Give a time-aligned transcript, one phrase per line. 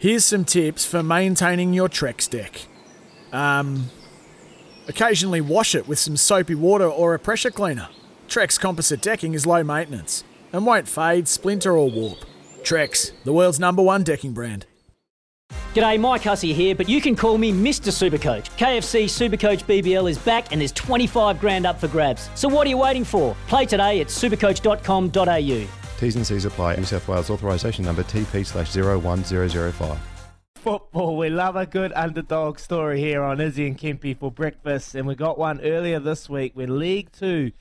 [0.00, 2.66] Here's some tips for maintaining your Trex deck.
[3.32, 3.90] Um,
[4.86, 7.88] occasionally wash it with some soapy water or a pressure cleaner.
[8.28, 10.22] Trex composite decking is low maintenance
[10.52, 12.18] and won't fade, splinter, or warp.
[12.62, 14.66] Trex, the world's number one decking brand.
[15.74, 17.90] G'day, Mike Hussey here, but you can call me Mr.
[17.90, 18.56] Supercoach.
[18.56, 22.30] KFC Supercoach BBL is back and there's 25 grand up for grabs.
[22.36, 23.34] So what are you waiting for?
[23.48, 25.87] Play today at supercoach.com.au.
[25.98, 26.76] T's and C's apply.
[26.76, 29.98] New South Wales authorisation number TP slash 01005.
[30.54, 35.06] Football, we love a good underdog story here on Izzy and Kempy for breakfast, and
[35.06, 37.52] we got one earlier this week when League Two,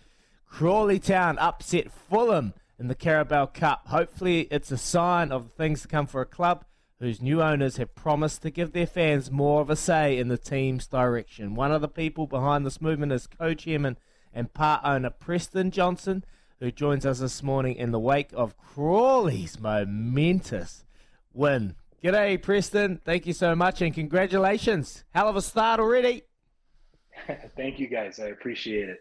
[0.45, 3.87] Crawley Town upset Fulham in the Carabao Cup.
[3.87, 6.63] Hopefully, it's a sign of things to come for a club
[6.99, 10.37] whose new owners have promised to give their fans more of a say in the
[10.37, 11.55] team's direction.
[11.55, 13.97] One of the people behind this movement is co-chairman
[14.33, 16.23] and part owner Preston Johnson
[16.59, 20.85] who joins us this morning in the wake of Crawley's momentous
[21.33, 21.75] win.
[22.03, 23.01] G'day, Preston.
[23.03, 25.03] Thank you so much and congratulations.
[25.13, 26.23] Hell of a start already.
[27.55, 28.19] Thank you, guys.
[28.19, 28.99] I appreciate it.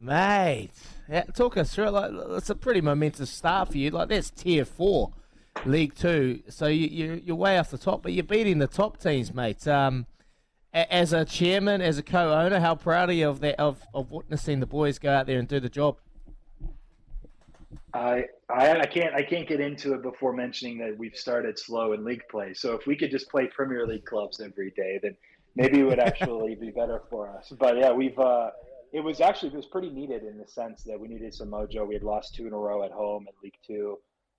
[0.00, 0.70] Mate,
[1.08, 1.90] yeah, talk us through it.
[1.92, 3.90] Like, it's a pretty momentous start for you.
[3.90, 5.12] Like, that's tier four,
[5.64, 6.42] League Two.
[6.48, 9.66] So you, you, you're way off the top, but you're beating the top teams, mate.
[9.66, 10.06] Um,
[10.74, 14.60] as a chairman, as a co-owner, how proud are you of that of, of witnessing
[14.60, 15.98] the boys go out there and do the job?
[17.92, 21.92] I, I I can't I can't get into it before mentioning that we've started slow
[21.92, 22.52] in league play.
[22.52, 25.16] So if we could just play Premier League clubs every day, then
[25.54, 27.52] maybe it would actually be better for us.
[27.56, 28.50] But yeah, we've uh,
[28.92, 31.86] it was actually it was pretty needed in the sense that we needed some mojo.
[31.86, 33.98] We had lost two in a row at home at League Two,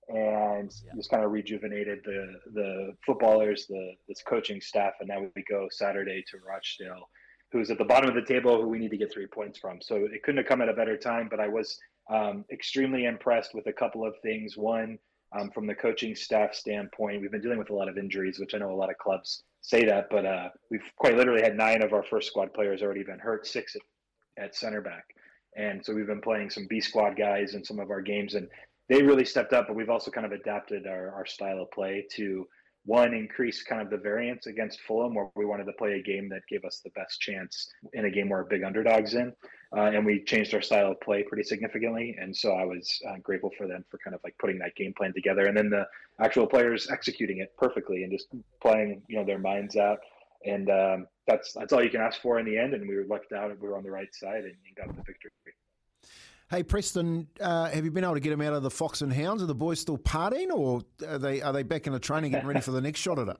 [0.10, 0.92] and yeah.
[0.96, 5.68] just kind of rejuvenated the the footballers, the this coaching staff, and now we go
[5.72, 7.10] Saturday to Rochdale,
[7.52, 9.80] who's at the bottom of the table, who we need to get three points from.
[9.82, 11.28] So it couldn't have come at a better time.
[11.30, 11.78] But I was
[12.10, 14.56] um, extremely impressed with a couple of things.
[14.58, 15.00] One,
[15.38, 18.54] um, from the coaching staff standpoint, we've been dealing with a lot of injuries, which
[18.54, 21.82] I know a lot of clubs say that, but uh, we've quite literally had nine
[21.82, 25.06] of our first squad players already been hurt, six at, at center back.
[25.58, 28.48] And so we've been playing some B squad guys in some of our games, and
[28.90, 32.06] they really stepped up, but we've also kind of adapted our, our style of play
[32.12, 32.47] to
[32.85, 36.29] one increase kind of the variance against Fulham, where we wanted to play a game
[36.29, 39.34] that gave us the best chance in a game where a big underdogs in,
[39.75, 42.16] uh, and we changed our style of play pretty significantly.
[42.19, 44.94] And so I was uh, grateful for them for kind of like putting that game
[44.95, 45.88] plan together, and then the
[46.19, 48.28] actual players executing it perfectly and just
[48.62, 49.97] playing you know their minds out.
[50.45, 52.75] And um, that's that's all you can ask for in the end.
[52.75, 55.31] And we were left out, we were on the right side, and got the victory.
[56.47, 59.11] Hey Preston, uh, have you been able to get them out of the Fox and
[59.11, 59.41] Hounds?
[59.41, 62.47] Are the boys still partying, or are they are they back in the training, getting
[62.47, 63.38] ready for the next shot at it?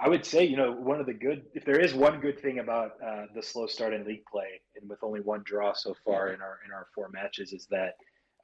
[0.00, 2.58] I would say, you know, one of the good, if there is one good thing
[2.58, 6.30] about uh, the slow start in league play, and with only one draw so far
[6.30, 7.94] in our in our four matches, is that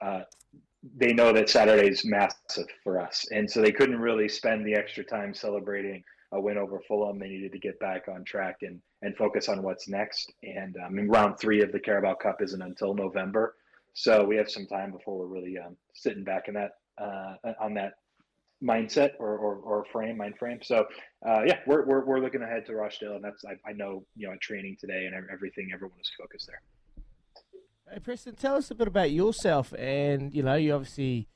[0.01, 0.21] uh,
[0.97, 4.75] they know that Saturday is massive for us, and so they couldn't really spend the
[4.75, 7.19] extra time celebrating a win over Fulham.
[7.19, 10.33] They needed to get back on track and and focus on what's next.
[10.43, 13.57] And um, in round three of the Carabao Cup isn't until November,
[13.95, 17.75] so we have some time before we're really um, sitting back in that uh, on
[17.75, 17.95] that
[18.63, 20.61] mindset or, or, or frame mind frame.
[20.63, 20.87] So
[21.27, 24.27] uh, yeah, we're, we're we're looking ahead to Rochdale, and that's I, I know you
[24.27, 26.63] know at training today and everything, everyone is focused there.
[27.93, 31.29] Hey Preston, tell us a bit about yourself, and you know you obviously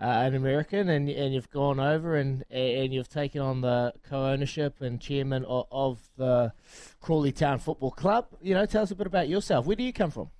[0.00, 4.80] uh, an American, and and you've gone over and and you've taken on the co-ownership
[4.80, 6.52] and chairman of, of the
[7.00, 8.26] Crawley Town Football Club.
[8.40, 9.66] You know, tell us a bit about yourself.
[9.66, 10.30] Where do you come from?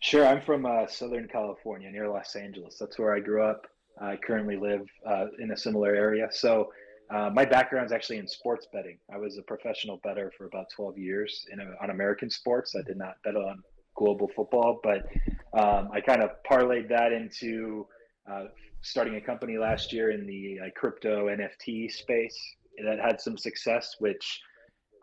[0.00, 2.76] Sure, I'm from uh, Southern California, near Los Angeles.
[2.78, 3.66] That's where I grew up.
[4.00, 6.28] I currently live uh, in a similar area.
[6.32, 6.72] So
[7.10, 8.98] uh, my background is actually in sports betting.
[9.12, 12.74] I was a professional better for about 12 years in on American sports.
[12.74, 13.62] I did not bet on
[14.02, 15.06] global football, but
[15.58, 17.86] um, I kind of parlayed that into
[18.30, 18.44] uh,
[18.80, 22.38] starting a company last year in the uh, crypto NFT space
[22.84, 24.40] that had some success, which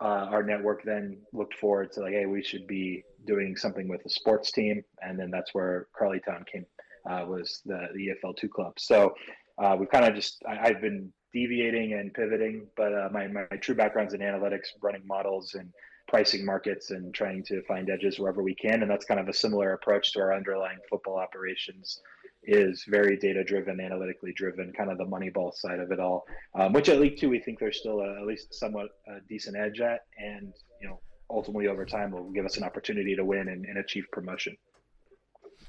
[0.02, 4.04] uh, our network then looked forward to like, hey, we should be doing something with
[4.04, 6.66] a sports team, and then that's where Crawley Town came
[7.08, 8.74] uh, was the the EFL two club.
[8.78, 9.14] So
[9.58, 13.44] uh, we've kind of just I, have been deviating and pivoting, but uh, my my
[13.60, 15.70] true background's in analytics, running models, and
[16.10, 18.82] pricing markets and trying to find edges wherever we can.
[18.82, 22.02] And that's kind of a similar approach to our underlying football operations.
[22.42, 26.24] is very data driven, analytically driven, kind of the money ball side of it all.
[26.54, 29.56] Um, which at League Two, we think there's still a, at least somewhat a decent
[29.56, 33.48] edge at, and you know, ultimately over time will give us an opportunity to win
[33.48, 34.56] and, and achieve promotion.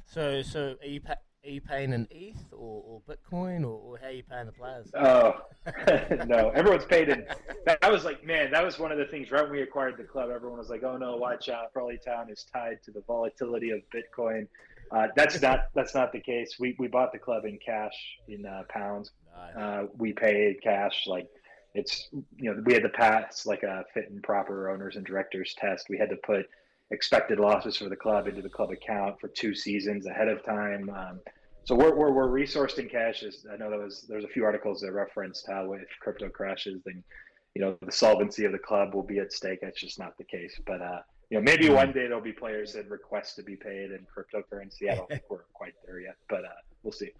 [0.05, 3.97] So, so are you pa- are you paying in ETH or, or Bitcoin or, or
[3.97, 4.91] how are you paying the players?
[4.93, 5.33] Oh
[6.27, 7.25] no, everyone's paid in.
[7.65, 9.31] That was like, man, that was one of the things.
[9.31, 11.73] Right when we acquired the club, everyone was like, "Oh no, watch out!
[11.73, 14.47] Crawley Town is tied to the volatility of Bitcoin."
[14.91, 16.57] Uh, that's not that's not the case.
[16.59, 17.95] We we bought the club in cash
[18.27, 19.11] in uh, pounds.
[19.57, 21.27] Uh, we paid cash like
[21.73, 25.55] it's you know we had to pass like a fit and proper owners and directors
[25.57, 25.87] test.
[25.89, 26.47] We had to put
[26.91, 30.89] expected losses for the club into the club account for two seasons ahead of time.
[30.89, 31.19] Um,
[31.63, 33.23] so we're, we're, we're resourced in cash.
[33.23, 36.81] As I know there was there's a few articles that referenced how if crypto crashes,
[36.85, 37.03] then
[37.55, 39.59] you know the solvency of the club will be at stake.
[39.61, 40.59] That's just not the case.
[40.65, 43.91] But uh, you know maybe one day there'll be players that request to be paid
[43.91, 44.91] in cryptocurrency.
[44.91, 46.49] I don't think we're quite there yet, but uh,
[46.83, 47.11] we'll see.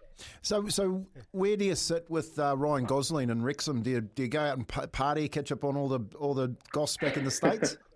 [0.42, 3.82] So, so where do you sit with uh, Ryan Gosling and Wrexham?
[3.82, 6.56] Do you, do you go out and party, catch up on all the all the
[6.72, 7.78] goss back in the states?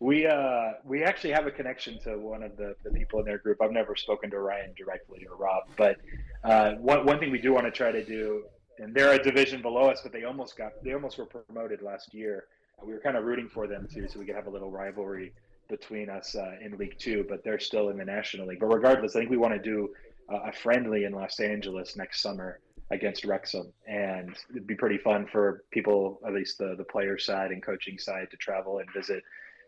[0.00, 3.38] We uh, we actually have a connection to one of the, the people in their
[3.38, 3.60] group.
[3.60, 5.96] I've never spoken to Ryan directly or Rob, but
[6.44, 8.44] uh, one one thing we do want to try to do,
[8.78, 12.14] and they're a division below us, but they almost got they almost were promoted last
[12.14, 12.44] year.
[12.84, 15.32] We were kind of rooting for them too, so we could have a little rivalry
[15.68, 17.26] between us uh, in League Two.
[17.28, 18.60] But they're still in the National League.
[18.60, 19.92] But regardless, I think we want to do
[20.28, 22.60] a friendly in Los Angeles next summer
[22.90, 27.50] against Wrexham, and it'd be pretty fun for people, at least the the player side
[27.50, 29.24] and coaching side, to travel and visit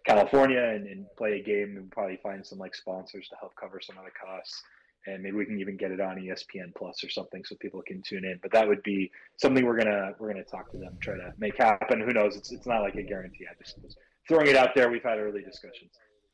[0.07, 3.81] California and, and, play a game and probably find some like sponsors to help cover
[3.81, 4.63] some of the costs.
[5.07, 8.03] And maybe we can even get it on ESPN Plus or something so people can
[8.03, 8.39] tune in.
[8.43, 11.57] But that would be something we're gonna we're gonna talk to them, try to make
[11.57, 12.01] happen.
[12.01, 12.37] Who knows?
[12.37, 13.47] It's it's not like a guarantee.
[13.51, 13.97] I just was
[14.29, 14.91] throwing it out there.
[14.91, 15.93] We've had early discussions.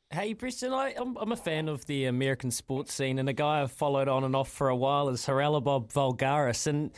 [0.09, 3.61] Hey, Preston, I, am I'm a fan of the American sports scene, and a guy
[3.61, 6.65] I've followed on and off for a while is Haralabos Voulgaris.
[6.65, 6.91] And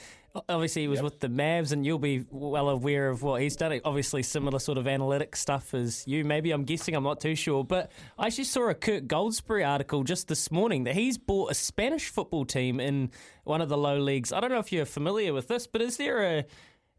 [0.48, 1.04] obviously he was yep.
[1.04, 3.80] with the Mavs, and you'll be well aware of what he's done.
[3.84, 6.24] Obviously, similar sort of analytic stuff as you.
[6.24, 6.96] Maybe I'm guessing.
[6.96, 10.84] I'm not too sure, but I actually saw a Kirk Goldsberry article just this morning
[10.86, 13.12] that he's bought a Spanish football team in
[13.44, 14.32] one of the low leagues.
[14.32, 16.46] I don't know if you're familiar with this, but is there a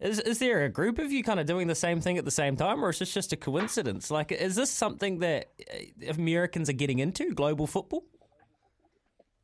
[0.01, 2.31] is, is there a group of you kind of doing the same thing at the
[2.31, 4.11] same time, or is this just a coincidence?
[4.11, 8.05] Like, is this something that uh, Americans are getting into, global football?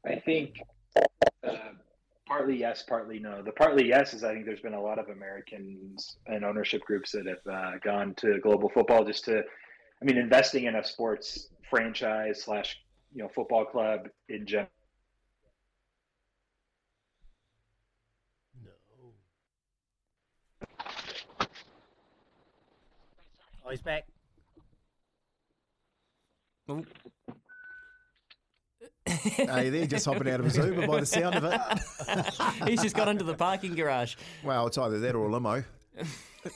[0.06, 0.62] I think
[1.46, 1.50] uh,
[2.26, 3.43] partly yes, partly no.
[3.43, 7.12] The partly yes is I think there's been a lot of Americans and ownership groups
[7.12, 11.49] that have uh, gone to global football just to, I mean, investing in a sports
[11.70, 12.78] franchise slash
[13.12, 14.69] you know football club in general.
[18.64, 18.70] No.
[23.64, 24.05] Oh, he's back.
[26.69, 26.84] Oh.
[29.06, 31.61] Hey, they're just hopping out of his Uber by the sound of it.
[32.69, 34.17] He's just got into the parking garage.
[34.43, 35.64] Well, it's either that or a limo.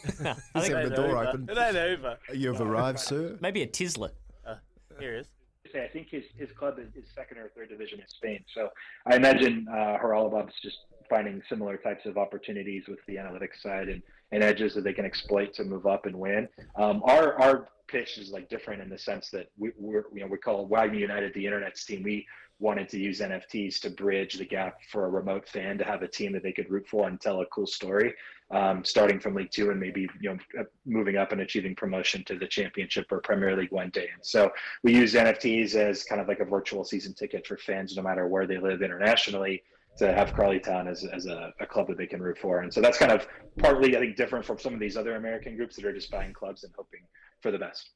[0.54, 1.48] He's having the door open.
[1.50, 2.18] It ain't over.
[2.32, 3.36] You've arrived, sir.
[3.40, 4.10] Maybe a Tesla.
[4.46, 4.56] Uh,
[4.98, 5.26] here he is.
[5.74, 8.44] I think his, his club is, is second or third division in Spain.
[8.54, 8.70] So
[9.06, 10.78] I imagine uh, Haralabos just
[11.10, 14.02] finding similar types of opportunities with the analytics side and,
[14.32, 16.48] and edges that they can exploit to move up and win.
[16.76, 20.28] Um, our our pitch is like different in the sense that we, we're you know
[20.28, 22.02] we call WAGMI United the internet's team.
[22.02, 22.26] We
[22.60, 26.08] wanted to use NFTs to bridge the gap for a remote fan to have a
[26.08, 28.14] team that they could root for and tell a cool story,
[28.50, 32.22] um, starting from League Two and maybe you know uh, moving up and achieving promotion
[32.24, 34.08] to the Championship or Premier League one day.
[34.14, 34.50] And so
[34.84, 38.28] we use NFTs as kind of like a virtual season ticket for fans, no matter
[38.28, 39.62] where they live internationally.
[40.00, 42.60] To have Crawley Town as, as a, a club that they can root for.
[42.60, 43.28] And so that's kind of
[43.58, 46.32] partly, I think, different from some of these other American groups that are just buying
[46.32, 47.00] clubs and hoping
[47.42, 47.90] for the best.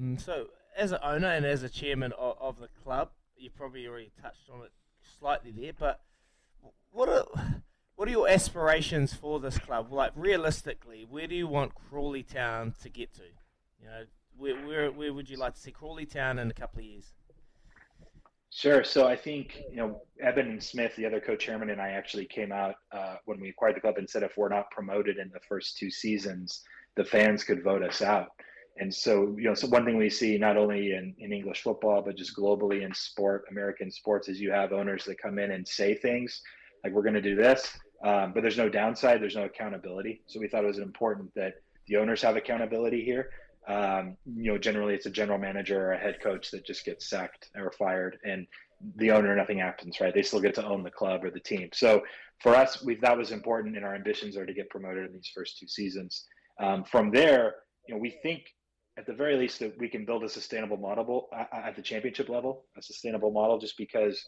[0.00, 3.84] Mm, so, as an owner and as a chairman of, of, the club, you probably
[3.84, 4.70] already touched on it
[5.18, 5.72] slightly there.
[5.76, 6.02] But
[6.92, 7.24] what are
[7.96, 9.92] what are your aspirations for this club?
[9.92, 13.22] Like realistically, where do you want Crawley Town to get to?
[13.80, 14.04] You know,
[14.36, 17.12] where where, where would you like to see Crawley Town in a couple of years?
[18.54, 18.84] Sure.
[18.84, 22.74] So I think you know Eben Smith, the other co-chairman, and I actually came out
[22.92, 25.78] uh, when we acquired the club and said if we're not promoted in the first
[25.78, 26.62] two seasons,
[26.94, 28.28] the fans could vote us out.
[28.76, 32.02] And so, you know, so one thing we see not only in, in English football,
[32.02, 35.66] but just globally in sport, American sports, is you have owners that come in and
[35.66, 36.42] say things
[36.84, 40.22] like, we're going to do this, um, but there's no downside, there's no accountability.
[40.26, 41.54] So we thought it was important that
[41.86, 43.30] the owners have accountability here.
[43.68, 47.08] Um, you know, generally it's a general manager or a head coach that just gets
[47.08, 48.46] sacked or fired, and
[48.96, 50.12] the owner, nothing happens, right?
[50.12, 51.68] They still get to own the club or the team.
[51.72, 52.02] So
[52.40, 55.30] for us, we that was important, and our ambitions are to get promoted in these
[55.34, 56.24] first two seasons.
[56.60, 57.54] Um, from there,
[57.86, 58.42] you know, we think
[58.98, 62.64] at the very least that we can build a sustainable model at the championship level,
[62.76, 64.22] a sustainable model, just because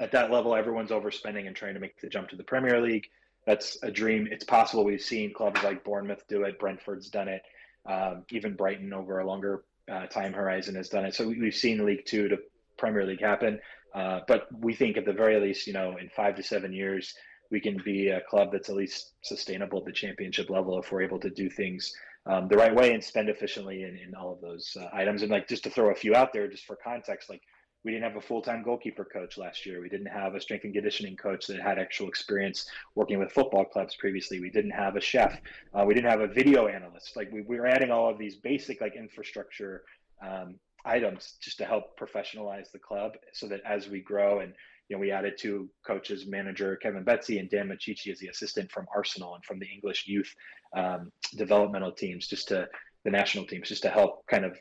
[0.00, 3.06] at that level, everyone's overspending and trying to make the jump to the Premier League.
[3.46, 4.28] That's a dream.
[4.30, 4.84] It's possible.
[4.84, 6.58] We've seen clubs like Bournemouth do it.
[6.58, 7.42] Brentford's done it.
[7.88, 11.14] Um, even Brighton over a longer uh, time horizon has done it.
[11.14, 12.36] So we've seen League Two to
[12.76, 13.60] Premier League happen.
[13.94, 17.14] Uh, but we think at the very least, you know, in five to seven years,
[17.50, 21.02] we can be a club that's at least sustainable at the championship level if we're
[21.02, 21.92] able to do things
[22.26, 25.22] um, the right way and spend efficiently in, in all of those uh, items.
[25.22, 27.40] And like just to throw a few out there, just for context, like
[27.88, 29.80] we didn't have a full-time goalkeeper coach last year.
[29.80, 33.64] We didn't have a strength and conditioning coach that had actual experience working with football
[33.64, 34.40] clubs previously.
[34.40, 35.40] We didn't have a chef.
[35.72, 37.16] Uh, we didn't have a video analyst.
[37.16, 39.84] Like we, we were adding all of these basic like infrastructure
[40.22, 44.52] um, items just to help professionalize the club so that as we grow and
[44.90, 48.70] you know we added two coaches manager kevin betsy and dan Micciche as the assistant
[48.70, 50.32] from arsenal and from the english youth
[50.76, 52.66] um, developmental teams just to
[53.04, 54.56] the national teams just to help kind of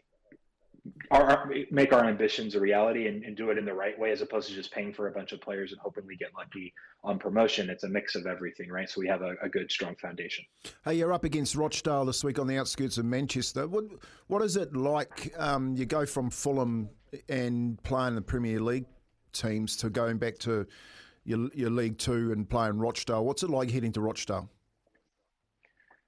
[1.11, 4.21] our, make our ambitions a reality and, and, do it in the right way as
[4.21, 7.19] opposed to just paying for a bunch of players and hoping we get lucky on
[7.19, 7.69] promotion.
[7.69, 8.89] It's a mix of everything right?
[8.89, 10.45] So we have a, a good strong foundation.
[10.83, 13.67] Hey you're up against rochdale this week on the outskirts of manchester.
[13.67, 13.85] What,
[14.27, 16.89] what is it like um, you go from fulham
[17.29, 18.85] and playing the premier league
[19.33, 20.65] teams to going back to
[21.23, 23.25] your, your league two and playing rochdale?
[23.25, 24.49] What's it like heading to rochdale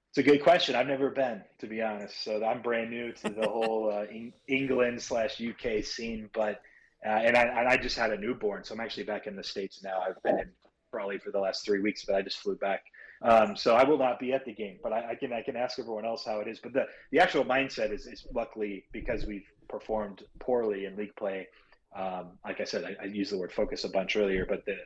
[0.09, 0.75] it's a good question.
[0.75, 2.23] I've never been, to be honest.
[2.23, 4.05] So I'm brand new to the whole uh,
[4.47, 6.29] England slash UK scene.
[6.33, 6.61] But
[7.05, 9.43] uh, and I and I just had a newborn, so I'm actually back in the
[9.43, 10.01] states now.
[10.01, 10.49] I've been in
[10.91, 12.83] probably for the last three weeks, but I just flew back.
[13.21, 15.55] Um, so I will not be at the game, but I, I, can I can
[15.55, 16.59] ask everyone else how it is.
[16.59, 21.47] But the the actual mindset is is luckily because we've performed poorly in league play
[21.95, 24.77] um, like I said, I, I used the word focus a bunch earlier, but the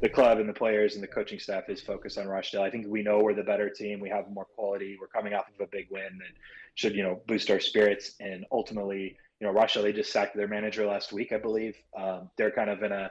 [0.00, 2.62] the club and the players and the coaching staff is focused on Rochdale.
[2.62, 3.98] I think we know we're the better team.
[3.98, 4.96] We have more quality.
[5.00, 6.32] We're coming off of a big win that
[6.74, 8.14] should you know boost our spirits.
[8.20, 11.76] And ultimately, you know, Rochdale they just sacked their manager last week, I believe.
[11.98, 13.10] Um, they're kind of in a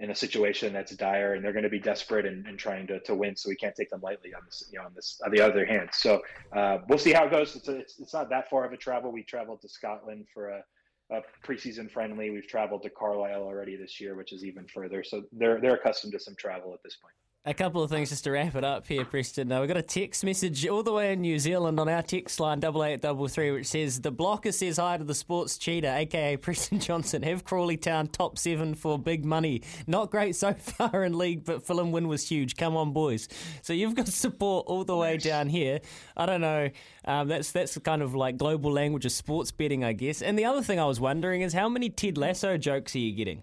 [0.00, 2.98] in a situation that's dire, and they're going to be desperate and, and, trying to,
[3.00, 3.36] to win.
[3.36, 4.68] So we can't take them lightly on this.
[4.72, 5.90] You know, on this on the other hand.
[5.92, 6.22] So
[6.52, 7.54] uh, we'll see how it goes.
[7.56, 9.12] It's, a, it's it's not that far of a travel.
[9.12, 10.64] We traveled to Scotland for a
[11.12, 12.30] uh, preseason friendly.
[12.30, 15.02] We've traveled to Carlisle already this year, which is even further.
[15.04, 17.14] So they're they're accustomed to some travel at this point.
[17.46, 19.48] A couple of things just to wrap it up here, Preston.
[19.48, 22.40] Now, we've got a text message all the way in New Zealand on our text
[22.40, 27.22] line, 8833, which says, The blocker says hi to the sports cheater, aka Preston Johnson.
[27.22, 29.60] Have Crawley Town top seven for big money.
[29.86, 32.56] Not great so far in league, but Fulham win was huge.
[32.56, 33.28] Come on, boys.
[33.60, 35.80] So you've got support all the way down here.
[36.16, 36.70] I don't know.
[37.04, 40.22] Um, that's, that's kind of like global language of sports betting, I guess.
[40.22, 43.12] And the other thing I was wondering is how many Ted Lasso jokes are you
[43.12, 43.42] getting?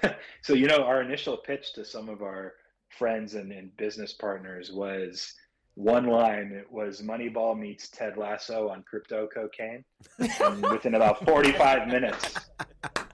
[0.42, 2.54] so, you know, our initial pitch to some of our
[2.90, 5.34] friends and, and business partners was
[5.74, 6.52] one line.
[6.52, 9.84] It was Moneyball meets Ted Lasso on crypto cocaine.
[10.18, 12.34] and within about 45 minutes,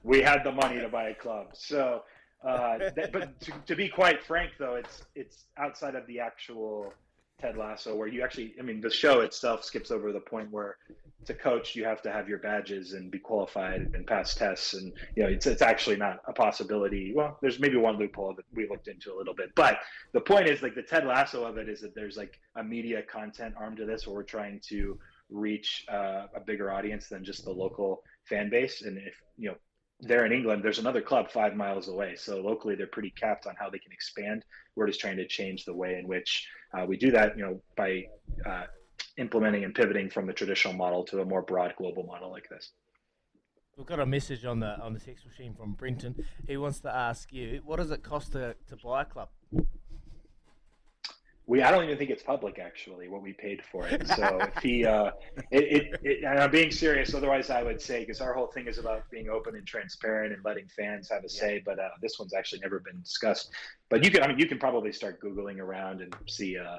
[0.02, 1.48] we had the money to buy a club.
[1.54, 2.02] So,
[2.46, 6.92] uh, that, but to, to, be quite frank, though, it's it's outside of the actual
[7.40, 10.78] Ted Lasso, where you actually, I mean, the show itself skips over the point where
[11.26, 14.92] to coach you have to have your badges and be qualified and pass tests, and
[15.14, 17.12] you know, it's it's actually not a possibility.
[17.14, 19.78] Well, there's maybe one loophole that we looked into a little bit, but
[20.12, 23.02] the point is like the Ted Lasso of it is that there's like a media
[23.02, 27.44] content arm to this, where we're trying to reach uh, a bigger audience than just
[27.44, 29.56] the local fan base, and if you know
[30.00, 32.14] there in England, there's another club five miles away.
[32.16, 34.44] So locally, they're pretty capped on how they can expand.
[34.74, 36.46] We're just trying to change the way in which
[36.84, 38.06] we do that, you know, by
[38.44, 38.64] uh,
[39.18, 42.72] implementing and pivoting from the traditional model to a more broad global model like this.
[43.76, 46.24] We've got a message on the on the text machine from Brenton.
[46.46, 49.28] He wants to ask you, what does it cost to, to buy a club?
[51.48, 54.06] We I don't even think it's public actually what we paid for it.
[54.08, 55.12] So if he, uh,
[55.52, 57.14] it, it, it, and I'm being serious.
[57.14, 60.44] Otherwise, I would say because our whole thing is about being open and transparent and
[60.44, 61.62] letting fans have a say.
[61.64, 63.50] But uh, this one's actually never been discussed.
[63.88, 66.78] But you can, I mean, you can probably start googling around and see uh,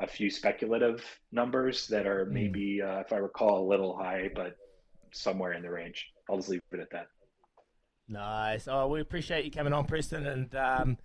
[0.00, 2.34] a few speculative numbers that are hmm.
[2.34, 4.56] maybe, uh, if I recall, a little high, but
[5.12, 6.08] somewhere in the range.
[6.28, 7.06] I'll just leave it at that.
[8.08, 8.66] Nice.
[8.68, 10.54] Oh, we appreciate you coming on, Preston, and.
[10.56, 10.98] Um,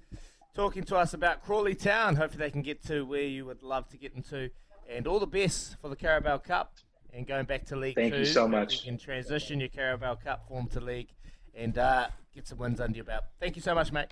[0.54, 2.16] talking to us about Crawley Town.
[2.16, 4.50] Hopefully, they can get to where you would love to get them to.
[4.90, 6.74] And all the best for the Carabao Cup
[7.14, 8.20] and going back to League Thank Two.
[8.20, 8.86] you so much.
[8.86, 11.10] You can transition your Carabao Cup form to League
[11.56, 13.24] and uh, get some wins under your belt.
[13.40, 14.08] Thank you so much, mate.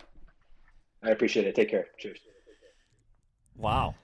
[1.03, 1.55] I appreciate it.
[1.55, 1.87] Take care.
[1.97, 2.19] Cheers.
[3.57, 3.95] Wow.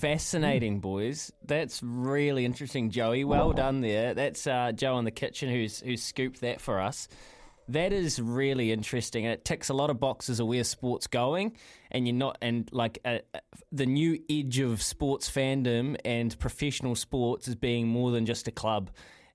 [0.00, 1.30] Fascinating, boys.
[1.44, 3.24] That's really interesting, Joey.
[3.24, 4.12] Well done there.
[4.12, 7.06] That's uh, Joe in the kitchen who's who's scooped that for us.
[7.70, 11.56] That is really interesting, and it ticks a lot of boxes of where sports going.
[11.92, 13.18] And you're not, and like uh,
[13.70, 18.50] the new edge of sports fandom and professional sports is being more than just a
[18.50, 18.90] club.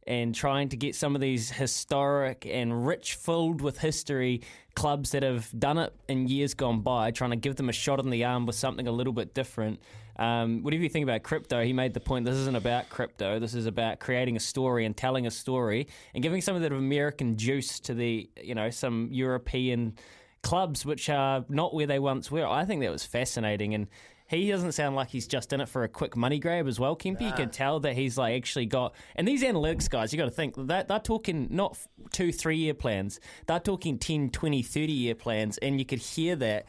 [0.07, 4.41] And trying to get some of these historic and rich, filled with history
[4.75, 7.99] clubs that have done it in years gone by, trying to give them a shot
[7.99, 9.79] in the arm with something a little bit different.
[10.17, 13.39] Um, whatever you think about crypto, he made the point this isn't about crypto.
[13.39, 16.71] This is about creating a story and telling a story and giving some of that
[16.71, 19.95] American juice to the, you know, some European
[20.41, 22.47] clubs which are not where they once were.
[22.47, 23.87] I think that was fascinating and
[24.27, 26.95] he doesn't sound like he's just in it for a quick money grab as well,
[26.95, 27.21] Kempy.
[27.21, 27.27] Nah.
[27.27, 28.95] You can tell that he's like actually got.
[29.15, 31.77] And these analytics guys, you got to think that they're talking not
[32.11, 33.19] two, three year plans.
[33.45, 35.57] They're talking 10, 20, 30 year plans.
[35.59, 36.65] And you could hear that.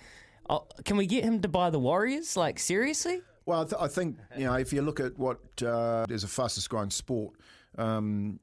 [0.48, 2.36] Oh, can we get him to buy the Warriors?
[2.36, 3.20] Like, seriously?
[3.46, 6.28] Well, I, th- I think, you know, if you look at what uh, is a
[6.28, 7.34] fastest growing sport,
[7.78, 8.38] um,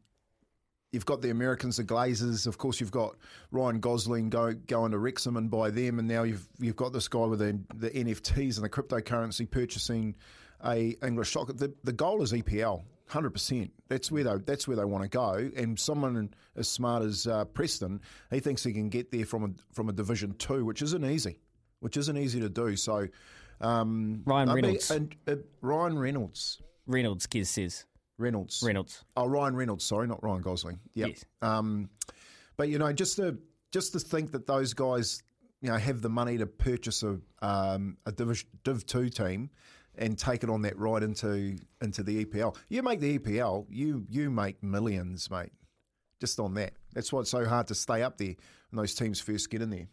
[0.94, 2.48] you've got the Americans, the Glazers.
[2.48, 3.16] Of course, you've got
[3.52, 7.08] Ryan Gosling go, going to Wrexham and buy them, and now you've you've got this
[7.08, 10.16] guy with the, the NFTs and the cryptocurrency purchasing
[10.64, 11.54] a English soccer.
[11.54, 12.84] The, the goal is EPL.
[13.08, 13.72] Hundred percent.
[13.90, 14.38] That's where they.
[14.46, 15.52] That's where they want to go.
[15.58, 18.00] And someone as smart as uh, Preston,
[18.32, 21.40] he thinks he can get there from a from a Division Two, which isn't easy.
[21.82, 22.78] Which isn't easy to do.
[22.78, 23.08] So,
[23.60, 24.90] um, Ryan Reynolds.
[24.90, 26.62] and, uh, Ryan Reynolds.
[26.88, 27.86] Reynolds, Kiz says.
[28.18, 28.62] Reynolds.
[28.64, 29.04] Reynolds.
[29.18, 29.84] Oh, Ryan Reynolds.
[29.84, 30.80] Sorry, not Ryan Gosling.
[30.94, 31.10] Yep.
[31.10, 31.26] Yes.
[31.42, 31.90] Um,
[32.58, 33.38] but you know, just to
[33.72, 35.24] just to think that those guys,
[35.62, 39.50] you know, have the money to purchase a um, a Div, Div two team
[39.96, 42.56] and take it on that ride into into the EPL.
[42.70, 45.52] You make the EPL, you you make millions, mate.
[46.20, 46.74] Just on that.
[46.94, 48.36] That's why it's so hard to stay up there
[48.70, 49.88] when those teams first get in there.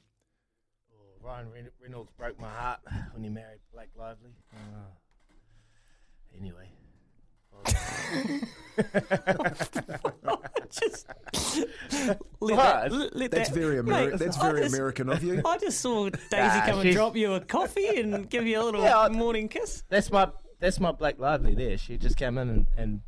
[0.92, 1.48] Oh, Ryan
[1.82, 2.80] Reynolds broke my heart
[3.12, 4.30] when he married Blake Lively.
[4.52, 4.90] Uh,
[6.38, 6.70] anyway.
[10.70, 11.06] just
[12.40, 15.42] let that, let that's that, very Ameri- mate, that's very just, American of you.
[15.44, 18.64] I just saw Daisy nah, come and drop you a coffee and give you a
[18.64, 19.82] little yeah, morning kiss.
[19.88, 21.76] That's my that's my Blake Lively there.
[21.78, 23.00] She just came in and, and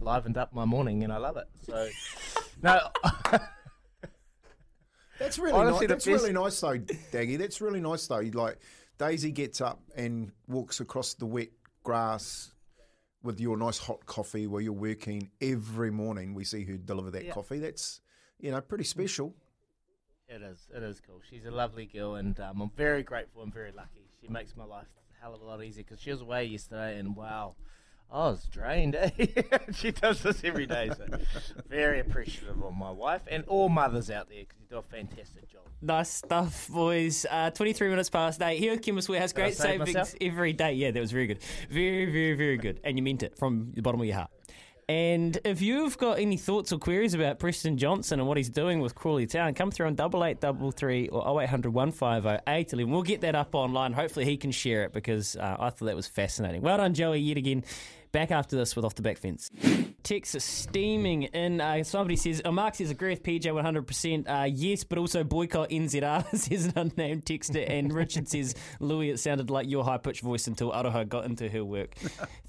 [0.00, 1.46] livened up my morning, and I love it.
[1.62, 1.88] So
[2.62, 2.80] no.
[5.18, 5.88] That's really Honestly, nice.
[5.88, 6.22] That's best...
[6.22, 7.38] really nice though, Daggy.
[7.38, 8.20] That's really nice though.
[8.34, 8.58] Like
[8.98, 11.48] Daisy gets up and walks across the wet
[11.84, 12.52] grass
[13.26, 16.32] with your nice hot coffee where you're working every morning.
[16.32, 17.32] We see who deliver that yeah.
[17.32, 17.58] coffee.
[17.58, 18.00] That's
[18.40, 19.34] you know pretty special.
[20.28, 20.66] It is.
[20.74, 21.20] It is cool.
[21.28, 24.08] She's a lovely girl, and um, I'm very grateful and very lucky.
[24.20, 26.98] She makes my life a hell of a lot easier because she was away yesterday,
[26.98, 27.54] and wow,
[28.10, 28.94] I was drained.
[28.94, 29.10] Eh?
[29.74, 31.06] she does this every day, so
[31.68, 35.48] very appreciative of my wife and all mothers out there because you do a fantastic
[35.50, 35.62] job.
[35.82, 37.26] Nice stuff, boys.
[37.30, 38.58] Uh, 23 minutes past eight.
[38.58, 39.32] Here at Chemist Warehouse.
[39.32, 40.14] Great savings myself?
[40.20, 40.72] every day.
[40.72, 41.40] Yeah, that was very good.
[41.68, 42.80] Very, very, very good.
[42.82, 44.30] And you meant it from the bottom of your heart.
[44.88, 48.80] And if you've got any thoughts or queries about Preston Johnson and what he's doing
[48.80, 52.92] with Crawley Town, come through on double eight double three or 0800 150 811.
[52.92, 53.92] We'll get that up online.
[53.92, 56.62] Hopefully he can share it because uh, I thought that was fascinating.
[56.62, 57.64] Well done, Joey, yet again.
[58.16, 59.50] Back after this with Off the Back Fence.
[60.02, 61.60] Texas steaming in.
[61.60, 64.26] Uh, somebody says, oh, Mark says, agree with PJ 100%.
[64.26, 67.68] Uh, yes, but also boycott NZR, says an unnamed texter.
[67.68, 71.50] And Richard says, Louis, it sounded like your high pitched voice until Aroha got into
[71.50, 71.94] her work.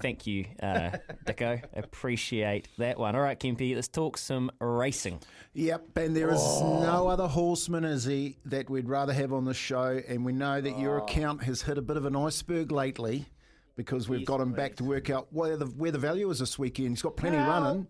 [0.00, 0.92] Thank you, uh,
[1.26, 1.62] Dicko.
[1.74, 3.14] Appreciate that one.
[3.14, 5.20] All right, Kempy, let's talk some racing.
[5.52, 6.80] Yep, and there is oh.
[6.80, 10.00] no other horseman, is he, that we'd rather have on the show.
[10.08, 10.80] And we know that oh.
[10.80, 13.26] your account has hit a bit of an iceberg lately
[13.78, 14.56] because we've yes, got him please.
[14.56, 16.90] back to work out where the where the value is this weekend.
[16.90, 17.86] He's got plenty well, running.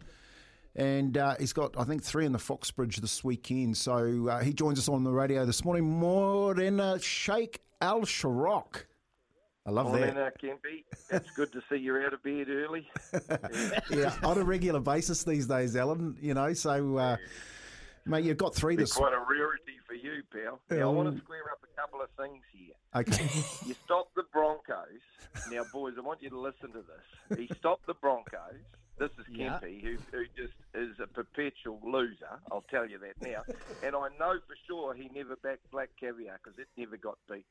[0.77, 3.77] And uh, he's got, I think, three in the Foxbridge this weekend.
[3.77, 5.99] So uh, he joins us on the radio this morning.
[5.99, 8.85] Morena Sheikh Al Sharok.
[9.67, 10.17] I love Morning, that.
[10.17, 10.85] Uh, Kempy.
[11.11, 12.89] It's good to see you're out of bed early.
[13.13, 13.81] yeah.
[13.91, 16.17] yeah, on a regular basis these days, Alan.
[16.21, 17.17] You know, so uh,
[18.09, 18.93] mate, you've got three this.
[18.93, 20.61] Quite a rarity for you, pal.
[20.71, 22.75] Now, um, I want to square up a couple of things here.
[22.95, 23.25] Okay.
[23.67, 25.03] you stop the Broncos.
[25.51, 27.39] Now, boys, I want you to listen to this.
[27.39, 28.61] He stopped the Broncos.
[28.99, 29.61] This is yeah.
[29.63, 32.41] Kempy, who, who just is a perpetual loser.
[32.51, 33.43] I'll tell you that now.
[33.85, 37.47] And I know for sure he never backed Black Caviar because it never got beat.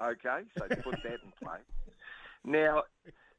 [0.00, 1.58] Okay, so put that in play.
[2.44, 2.84] Now,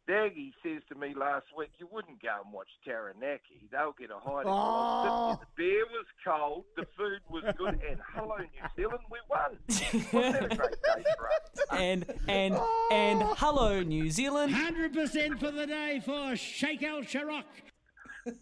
[0.10, 3.68] Daggy says to me last week, you wouldn't go and watch Taranaki.
[3.72, 4.52] They'll get a hiding.
[4.52, 5.40] Oh.
[5.40, 9.58] The beer was cold, the food was good, and hello, New Zealand, we won.
[9.68, 11.32] Wasn't that a great day for us?
[11.80, 12.60] And, and,
[12.92, 14.54] and hello, New Zealand.
[14.54, 17.44] 100% for the day for Sheikh Al Sharok.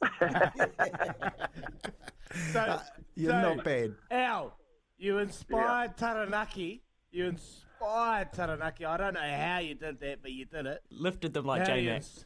[2.52, 2.82] so, uh,
[3.15, 3.95] you're so, not bad.
[4.12, 4.58] Al,
[4.97, 6.13] you inspired yeah.
[6.13, 6.84] Taranaki.
[7.12, 8.85] You inspired Oh, Taranaki.
[8.85, 10.81] I don't know how you did that, but you did it.
[10.89, 12.25] Lifted them like J Max.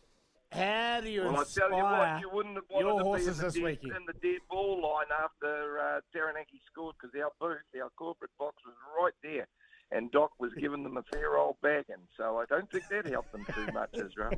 [0.51, 3.03] How do you well, inspire I tell you what, you wouldn't have wanted your to
[3.03, 3.95] horses be in the, this dead, weekend.
[3.97, 8.55] in the dead ball line after uh, Taranaki scored because our booth, our corporate box
[8.65, 9.47] was right there.
[9.91, 13.31] And Doc was giving them a fair old bagging, so I don't think that helped
[13.31, 14.33] them too much, Israel.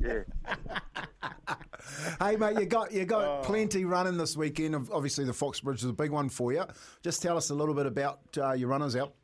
[0.00, 0.22] Yeah.
[2.20, 4.74] hey mate, you got you got plenty running this weekend.
[4.92, 6.64] Obviously, the Fox Bridge is a big one for you.
[7.02, 9.14] Just tell us a little bit about uh, your runners out.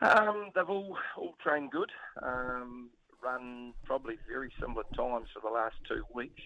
[0.00, 1.90] Um, they've all all trained good.
[2.22, 2.90] Um,
[3.22, 6.42] run probably very similar times for the last two weeks.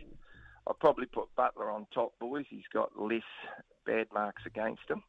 [0.67, 2.45] I'll probably put Butler on top, boys.
[2.51, 3.23] He's got less
[3.87, 5.03] bad marks against him.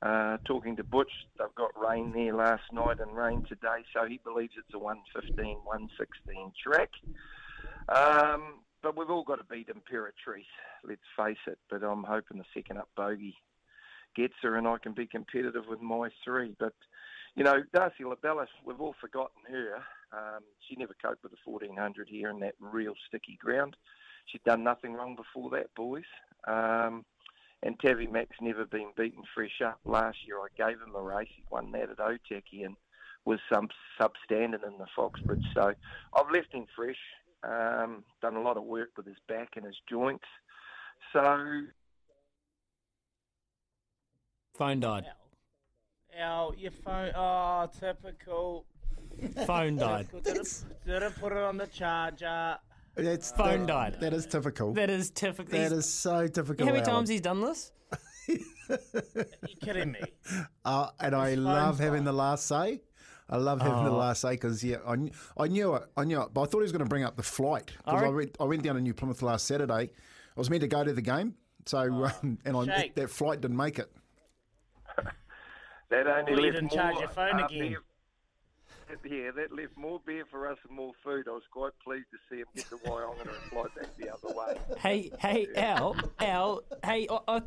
[0.00, 4.20] Uh, talking to Butch, they've got rain there last night and rain today, so he
[4.22, 6.90] believes it's a 115, 116 track.
[7.88, 10.46] Um, but we've all got to beat Imperatriz,
[10.84, 11.58] let's face it.
[11.68, 13.34] But I'm hoping the second up bogey
[14.14, 16.54] gets her and I can be competitive with my three.
[16.58, 16.74] But,
[17.34, 19.76] you know, Darcy Labella, we've all forgotten her.
[20.12, 23.76] Um, she never coped with the 1400 here in that real sticky ground.
[24.26, 26.04] She'd done nothing wrong before that, boys.
[26.46, 27.04] Um,
[27.62, 29.80] and Tavi Mac's never been beaten fresh up.
[29.84, 31.28] Last year I gave him a race.
[31.34, 32.76] He won that at Otaki and
[33.24, 33.68] was some
[34.00, 35.44] substandard in the Foxbridge.
[35.54, 35.74] So
[36.14, 36.96] I've left him fresh.
[37.42, 40.24] Um, done a lot of work with his back and his joints.
[41.12, 41.20] So
[44.56, 45.04] Phone died.
[46.18, 47.12] Al, your phone.
[47.14, 48.64] Oh, typical.
[49.46, 50.08] Phone died.
[50.22, 52.58] Didn't, didn't put it on the charger.
[52.96, 53.96] It's Phone that- died.
[54.00, 54.72] That is typical.
[54.74, 55.58] That is typical.
[55.58, 56.66] That is so typical.
[56.66, 56.94] How many Alan.
[56.94, 57.72] times he's done this?
[58.28, 58.38] you
[59.62, 60.00] kidding me?
[60.64, 62.08] Uh, and I His love having died.
[62.08, 62.82] the last say.
[63.30, 63.96] I love having the Oh.
[63.96, 65.84] last say because yeah, I, kn- I knew it.
[65.96, 67.82] I knew it, but I thought he was going to bring up the flight because
[67.86, 68.14] I, Alright.
[68.14, 68.36] went.
[68.40, 69.72] I went down to New Plymouth last Saturday.
[69.72, 69.90] I
[70.36, 71.78] was meant to go to the game, so
[72.22, 73.90] um, and I, that flight didn't make it.
[75.90, 77.58] That only Well, you left didn't more, charge your phone uh, again.
[77.68, 77.82] beer-
[79.04, 81.26] Yeah, that left more beer for us and more food.
[81.28, 84.34] I was quite pleased to see him get the Wyonga and fly back the other
[84.34, 84.56] way.
[84.78, 87.42] Hey, hey, Al, Al, hey, I, I,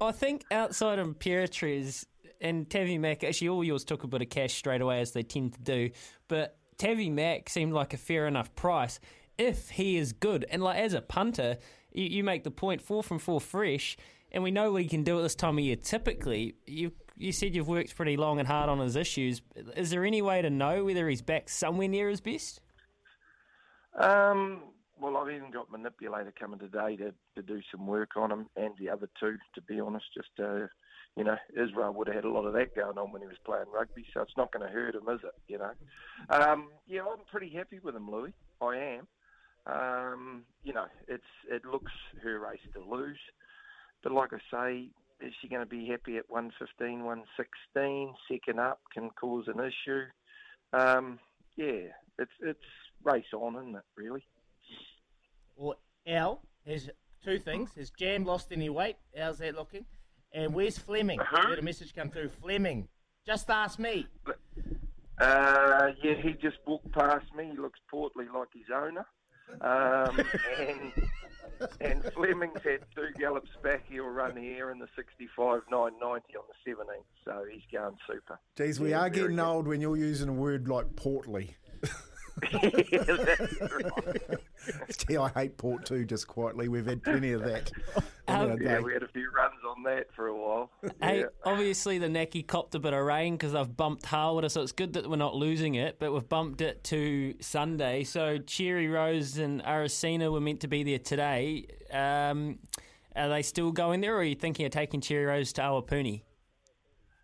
[0.00, 2.06] I think outside of Imperatriz
[2.40, 5.22] and Tavi Mac, actually all yours took a bit of cash straight away as they
[5.22, 5.90] tend to do,
[6.28, 8.98] but Tavi Mac seemed like a fair enough price
[9.36, 10.46] if he is good.
[10.50, 11.58] And like as a punter,
[11.92, 13.98] you, you make the point four from four fresh,
[14.32, 15.76] and we know he can do at this time of year.
[15.76, 19.40] Typically, you you said you've worked pretty long and hard on his issues.
[19.76, 22.60] Is there any way to know whether he's back somewhere near his best?
[23.98, 24.64] Um,
[25.00, 28.74] well, I've even got manipulator coming today to, to do some work on him and
[28.78, 29.36] the other two.
[29.54, 30.66] To be honest, just uh,
[31.16, 33.38] you know, Israel would have had a lot of that going on when he was
[33.44, 35.34] playing rugby, so it's not going to hurt him, is it?
[35.48, 35.70] You know,
[36.28, 38.34] um, yeah, I'm pretty happy with him, Louis.
[38.60, 39.08] I am.
[39.66, 43.18] Um, you know, it's it looks her race to lose,
[44.06, 44.88] but like I say,
[45.20, 48.14] is she going to be happy at 115, 116?
[48.30, 50.04] Second up can cause an issue.
[50.72, 51.18] Um,
[51.56, 52.60] yeah, it's it's
[53.02, 53.82] race on, isn't it?
[53.96, 54.22] Really.
[55.56, 56.88] Well, Al, there's
[57.24, 57.70] two things.
[57.76, 58.94] Has Jan lost any weight?
[59.18, 59.84] How's that looking?
[60.32, 61.18] And where's Fleming?
[61.18, 62.28] We had a message come through.
[62.28, 62.86] Fleming.
[63.26, 64.06] Just ask me.
[65.20, 67.50] Uh, yeah, he just walked past me.
[67.50, 69.04] He looks portly like his owner.
[69.60, 70.20] Um,
[70.58, 70.92] and
[71.80, 73.84] and Fleming's had two gallops back.
[73.88, 76.84] He'll run here in the 65 990 on the 17th.
[77.24, 78.38] So he's going super.
[78.56, 79.42] Geez, we Yeah, are getting good.
[79.44, 81.56] old when you're using a word like portly.
[82.92, 84.34] Yeah.
[84.98, 86.04] Gee, I hate port too.
[86.04, 87.70] Just quietly, we've had plenty of that.
[88.28, 88.64] in our Um, day.
[88.64, 90.70] Yeah, we had a few runs on that for a while.
[91.00, 91.26] Hey, Yeah.
[91.44, 94.92] obviously the Necky copped a bit of rain because they've bumped Hawera, so it's good
[94.94, 98.02] that we're not losing it, but we've bumped it to Sunday.
[98.04, 101.66] So Cherry Rose and Aracena were meant to be there today.
[101.92, 102.58] Um,
[103.14, 106.22] are they still going there, or are you thinking of taking Cherry Rose to Awapuni?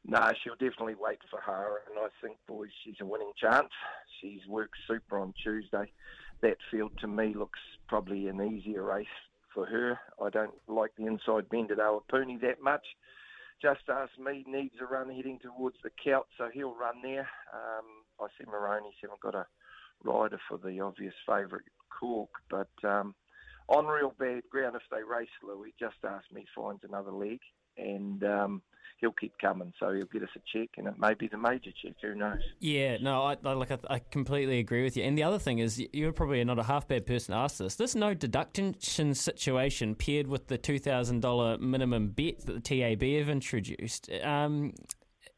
[0.04, 3.68] No, she'll definitely wait for her, and I think, boys, she's a winning chance.
[4.22, 5.92] She's worked super on Tuesday.
[6.40, 7.58] That field to me looks
[7.88, 9.06] probably an easier race
[9.52, 9.98] for her.
[10.22, 12.86] I don't like the inside bend at Awapuni that much.
[13.60, 17.28] Just ask me needs a run heading towards the Celt, so he'll run there.
[17.52, 17.84] Um,
[18.20, 19.46] I see Maroney's haven't got a
[20.02, 23.14] rider for the obvious favourite Cork, but um,
[23.68, 27.38] on real bad ground if they race Louis, just ask me finds another leg,
[27.76, 28.62] and um,
[29.00, 29.72] he'll keep coming.
[29.78, 31.94] So he'll get us a check, and it may be the major check.
[32.02, 32.40] Who knows?
[32.60, 35.04] Yeah, no, I, I like I, I completely agree with you.
[35.04, 37.76] And the other thing is, you're probably not a half bad person to ask this.
[37.76, 43.02] This no deduction situation paired with the two thousand dollar minimum bet that the TAB
[43.18, 44.10] have introduced.
[44.22, 44.72] Um,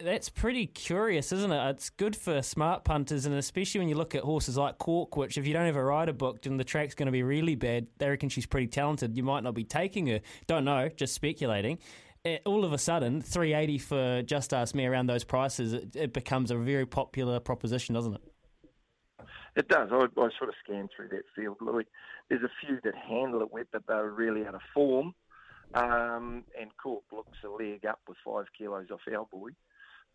[0.01, 1.71] that's pretty curious, isn't it?
[1.71, 5.39] It's good for smart punters, and especially when you look at horses like Cork, which
[5.39, 7.87] if you don't have a rider booked and the track's going to be really bad,
[7.99, 9.17] they reckon she's pretty talented.
[9.17, 10.21] You might not be taking her.
[10.47, 11.79] Don't know, just speculating.
[12.25, 16.13] Eh, All of a sudden, 380 for Just Ask Me around those prices, it, it
[16.15, 18.23] becomes a very popular proposition, doesn't it?
[19.57, 19.91] It does.
[19.93, 21.85] I, I sort of scanned through that field, Louis.
[22.31, 25.15] There's a few that handle it wet, but they're really out of form.
[25.75, 29.51] Um, and Cork looks a leg up with five kilos off our boy.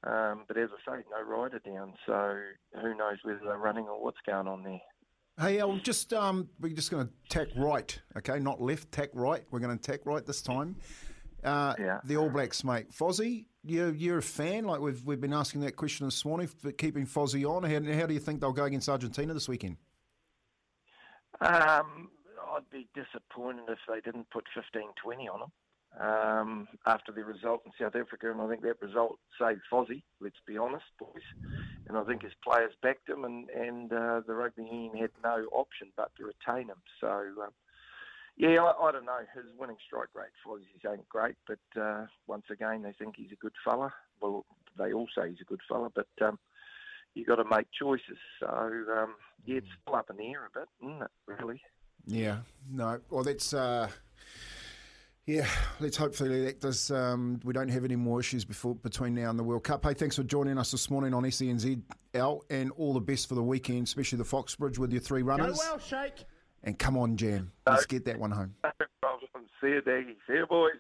[0.04, 2.40] Um, but as I say, no rider down, so
[2.82, 4.80] who knows whether they're running or what's going on there.
[5.40, 8.40] Hey, Al, just um, we're just going to tack right, okay?
[8.40, 9.44] Not left, tack right.
[9.52, 10.76] We're going to tack right this time.
[11.44, 12.00] Uh, Yeah.
[12.04, 12.92] The All Blacks, mate.
[12.92, 14.66] Fozzie, you're, you're a fan.
[14.66, 17.64] Like we've we've been asking that question this morning, for keeping Fozzie on.
[17.64, 19.78] How, how do you think they'll go against Argentina this weekend?
[21.42, 22.10] Um,
[22.52, 25.52] I'd be disappointed if they didn't put 15-20 on them
[26.02, 30.04] um, after the result in South Africa, and I think that result saved Fozzie.
[30.20, 31.24] Let's be honest, boys.
[31.88, 35.48] And I think his players backed him, and and uh, the rugby union had no
[35.52, 36.82] option but to retain him.
[37.00, 37.08] So.
[37.08, 37.52] Um,
[38.40, 39.20] yeah, I, I don't know.
[39.36, 43.34] His winning strike rate, for Fozzie's ain't great, but uh, once again, they think he's
[43.34, 43.94] a good fella.
[44.22, 44.46] Well,
[44.78, 46.40] they all say he's a good fella, but um,
[47.16, 48.18] you got to make choices.
[48.40, 51.12] So um, yeah, it's still up in the air a bit, isn't it?
[51.28, 51.62] Really.
[52.08, 52.38] Yeah,
[52.72, 53.02] no.
[53.10, 53.90] Well, that's uh,
[55.26, 55.46] yeah.
[55.82, 56.92] Let's hopefully that does.
[56.92, 59.84] Um, we don't have any more issues before between now and the World Cup.
[59.84, 61.82] Hey, thanks for joining us this morning on SENZ,
[62.14, 65.28] Al, and all the best for the weekend, especially the Foxbridge with your three Go
[65.28, 65.58] runners.
[65.60, 66.24] well, Shake.
[66.64, 68.56] And come on, Jam, let's get that one home.
[68.64, 69.30] No problem.
[69.62, 70.16] See you, Daggy.
[70.28, 70.72] See you, boys.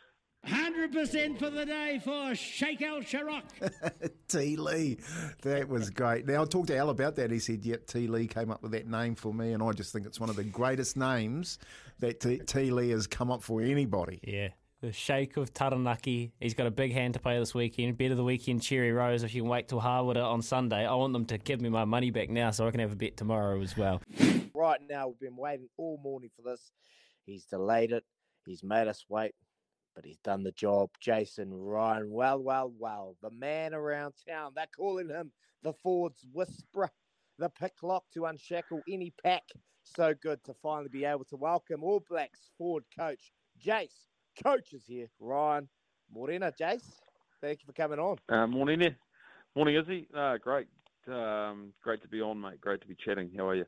[0.47, 3.43] 100% for the day for Sheikh El Sharok.
[4.27, 4.97] T Lee,
[5.41, 6.25] that was great.
[6.25, 7.29] Now I talked to Al about that.
[7.29, 9.91] He said, "Yep, T Lee came up with that name for me," and I just
[9.91, 11.59] think it's one of the greatest names
[11.99, 14.19] that T, T Lee has come up for anybody.
[14.23, 14.49] Yeah.
[14.81, 16.31] The Sheikh of Taranaki.
[16.39, 17.97] He's got a big hand to play this weekend.
[17.97, 19.23] Bet of the weekend, Cherry Rose.
[19.23, 21.83] If you can wait till Hawera on Sunday, I want them to give me my
[21.83, 24.01] money back now so I can have a bet tomorrow as well.
[24.59, 26.73] Right now, we've been waiting all morning for this.
[27.25, 28.03] He's delayed it.
[28.45, 29.31] He's made us wait,
[29.95, 30.89] but he's done the job.
[30.99, 34.51] Jason Ryan, well, well, well, the man around town.
[34.53, 35.31] They're calling him
[35.63, 36.91] the Ford's Whisperer,
[37.37, 39.43] the pick lock to unshackle any pack.
[39.83, 43.31] So good to finally be able to welcome All Blacks Ford coach
[43.65, 44.07] Jace.
[44.43, 45.69] Coach is here, Ryan
[46.13, 46.51] Morena.
[46.59, 46.99] Jace,
[47.39, 48.17] thank you for coming on.
[48.27, 48.93] Uh, morning.
[49.55, 50.09] Morning, Izzy.
[50.13, 50.67] Uh, great.
[51.07, 52.59] Um, great to be on, mate.
[52.59, 53.31] Great to be chatting.
[53.37, 53.65] How are you?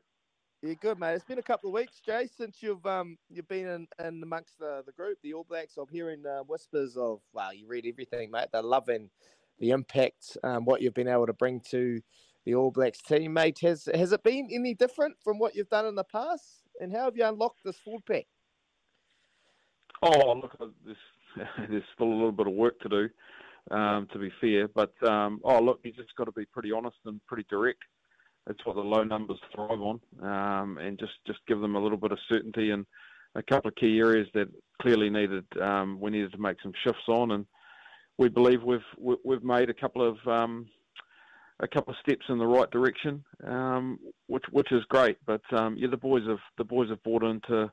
[0.64, 1.14] Yeah, good mate.
[1.14, 4.60] It's been a couple of weeks, Jay, since you've um you've been in, in amongst
[4.60, 5.76] the, the group, the All Blacks.
[5.76, 8.46] I'm hearing uh, whispers of well, you read everything, mate.
[8.52, 9.10] They're loving
[9.58, 12.00] the impact, um, what you've been able to bring to
[12.46, 13.58] the All Blacks team, mate.
[13.62, 16.62] Has has it been any different from what you've done in the past?
[16.78, 18.26] And how have you unlocked this forward pack?
[20.00, 20.96] Oh, look, there's,
[21.68, 23.08] there's still a little bit of work to do,
[23.76, 24.68] um, to be fair.
[24.68, 27.82] But um, oh, look, you just got to be pretty honest and pretty direct.
[28.46, 31.98] That's what the low numbers thrive on, um, and just just give them a little
[31.98, 32.84] bit of certainty and
[33.34, 34.48] a couple of key areas that
[34.80, 35.44] clearly needed.
[35.60, 37.46] Um, we needed to make some shifts on, and
[38.18, 40.66] we believe we've we- we've made a couple of um,
[41.60, 45.18] a couple of steps in the right direction, um, which which is great.
[45.24, 47.70] But um, yeah, the boys have the boys have bought into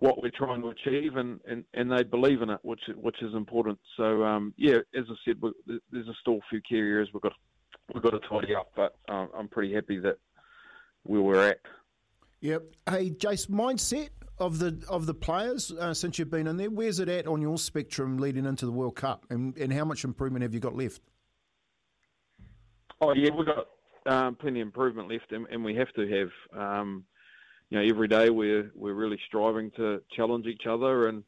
[0.00, 3.32] what we're trying to achieve, and, and, and they believe in it, which which is
[3.34, 3.78] important.
[3.96, 7.32] So um, yeah, as I said, we- there's a still few key areas we've got
[7.92, 10.18] we've got to tidy up, but um, I'm pretty happy that
[11.02, 11.58] where we're at.
[12.40, 12.62] Yep.
[12.88, 16.70] Hey, Jace, mindset of the of the players uh, since you've been in there.
[16.70, 20.04] Where's it at on your spectrum leading into the World Cup, and and how much
[20.04, 21.00] improvement have you got left?
[23.00, 23.66] Oh yeah, we've got
[24.06, 26.60] um, plenty of improvement left, and, and we have to have.
[26.60, 27.04] Um,
[27.70, 31.24] you know, every day we're we're really striving to challenge each other, and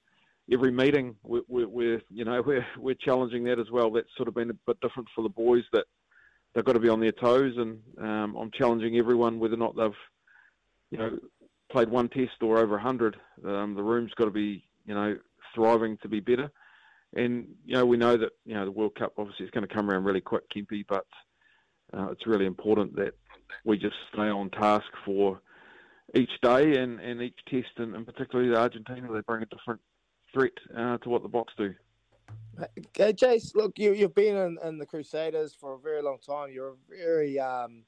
[0.52, 3.90] every meeting we're, we're, we're you know we're we're challenging that as well.
[3.90, 5.86] That's sort of been a bit different for the boys that
[6.56, 9.76] they've got to be on their toes, and um, I'm challenging everyone whether or not
[9.76, 9.90] they've
[10.90, 11.18] you know
[11.70, 13.16] played one test or over hundred.
[13.44, 15.16] Um, the room's got to be you know
[15.54, 16.50] thriving to be better,
[17.14, 19.72] and you know we know that you know the World Cup obviously is going to
[19.72, 21.06] come around really quick, Kempy, but
[21.96, 23.14] uh, it's really important that
[23.64, 25.40] we just stay on task for
[26.14, 29.80] each day and, and each test, and, and particularly the Argentina, they bring a different
[30.32, 31.74] threat uh, to what the Boks do.
[32.58, 36.50] Okay, Jace, look, you you've been in, in the Crusaders for a very long time.
[36.50, 37.84] You're a very um,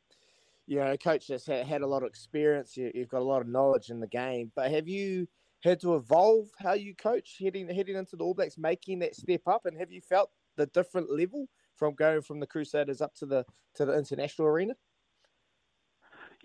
[0.69, 2.77] you know, coach that's had, had a lot of experience.
[2.77, 4.53] You, you've got a lot of knowledge in the game.
[4.55, 5.27] But have you
[5.65, 9.41] had to evolve how you coach heading heading into the All Blacks, making that step
[9.47, 9.65] up?
[9.65, 13.47] And have you felt the different level from going from the Crusaders up to the
[13.77, 14.75] to the international arena?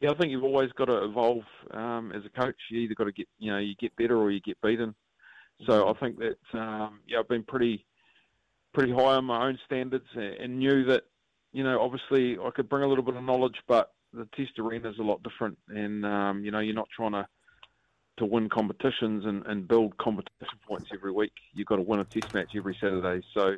[0.01, 2.55] Yeah, I think you've always got to evolve um, as a coach.
[2.71, 4.95] You either got to get, you know, you get better or you get beaten.
[5.65, 7.85] So I think that, um, yeah, I've been pretty,
[8.73, 11.03] pretty high on my own standards and, and knew that,
[11.51, 14.89] you know, obviously I could bring a little bit of knowledge, but the test arena
[14.89, 17.27] is a lot different, and um, you know, you're not trying to
[18.17, 21.33] to win competitions and, and build competition points every week.
[21.53, 23.25] You've got to win a test match every Saturday.
[23.33, 23.55] So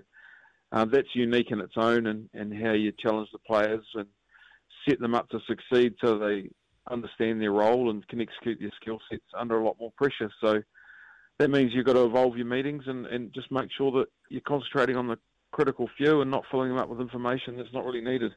[0.72, 4.08] um, that's unique in its own, and, and how you challenge the players and
[4.88, 6.50] set them up to succeed so they
[6.90, 10.32] understand their role and can execute their skill sets under a lot more pressure.
[10.40, 10.62] So
[11.40, 14.42] that means you've got to evolve your meetings and, and just make sure that you're
[14.42, 15.18] concentrating on the
[15.52, 18.32] critical few and not filling them up with information that's not really needed.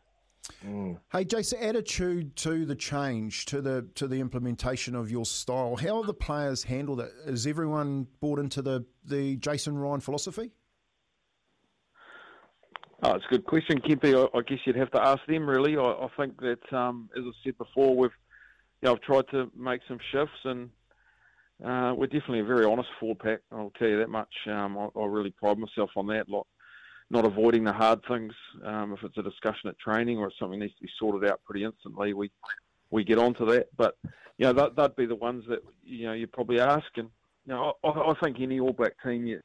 [1.12, 5.76] Hey, Jason, attitude to the change, to the to the implementation of your style.
[5.76, 7.12] How have the players handled it?
[7.26, 10.52] Is everyone bought into the, the Jason Ryan philosophy?
[13.02, 14.14] Oh, it's a good question, Kempe.
[14.14, 15.48] I, I guess you'd have to ask them.
[15.48, 18.11] Really, I, I think that, um, as I said before, we've,
[18.80, 20.70] you know, I've tried to make some shifts, and
[21.64, 23.40] uh, we're definitely a very honest forward pack.
[23.51, 24.33] I'll tell you that much.
[24.47, 26.29] Um, I, I really pride myself on that.
[26.29, 26.44] Like,
[27.11, 28.33] not avoiding the hard things.
[28.64, 31.40] Um, if it's a discussion at training or it's something needs to be sorted out
[31.44, 32.31] pretty instantly, we
[32.90, 33.68] we get onto that.
[33.77, 33.97] But
[34.37, 36.87] you know, that, that'd be the ones that you know you probably ask.
[36.97, 37.09] And
[37.47, 39.40] you know, I, I think any All Black team, you,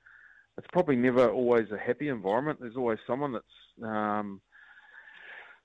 [0.57, 2.59] it's probably never always a happy environment.
[2.61, 4.41] There's always someone that's um,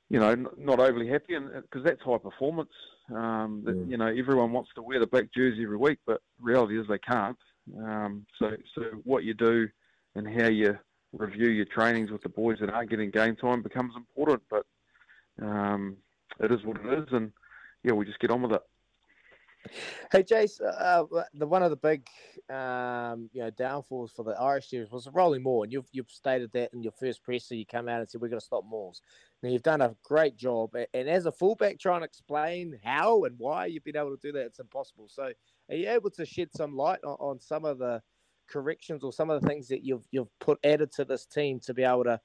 [0.09, 2.73] you know not overly happy, and because that's high performance.
[3.15, 6.79] Um, that, You know, everyone wants to wear the black jersey every week, but reality
[6.79, 7.39] is they can't.
[7.83, 9.69] Um, so, so what you do
[10.15, 10.79] and how you
[11.13, 14.43] review your trainings with the boys that aren't getting game time becomes important.
[14.51, 14.67] But
[15.41, 15.97] um,
[16.41, 17.33] it is what it is, and
[17.83, 18.63] yeah, we just get on with it.
[20.13, 22.07] Hey, Jace, uh, the one of the big,
[22.49, 26.51] um, you know, downfalls for the Irish series was rolling maul, and you've you've stated
[26.53, 27.55] that in your first presser.
[27.55, 29.03] You come out and said we're going to stop mauls.
[29.43, 33.39] Now you've done a great job, and as a fullback, trying to explain how and
[33.39, 35.09] why you've been able to do that, it's impossible.
[35.09, 35.31] So,
[35.71, 38.03] are you able to shed some light on, on some of the
[38.49, 41.75] corrections or some of the things that you've you've put added to this team to
[41.75, 42.21] be able to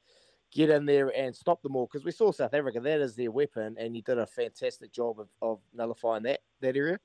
[0.51, 1.87] get in there and stop them all?
[1.91, 5.19] Because we saw South Africa, that is their weapon, and you did a fantastic job
[5.19, 6.99] of, of nullifying that that area.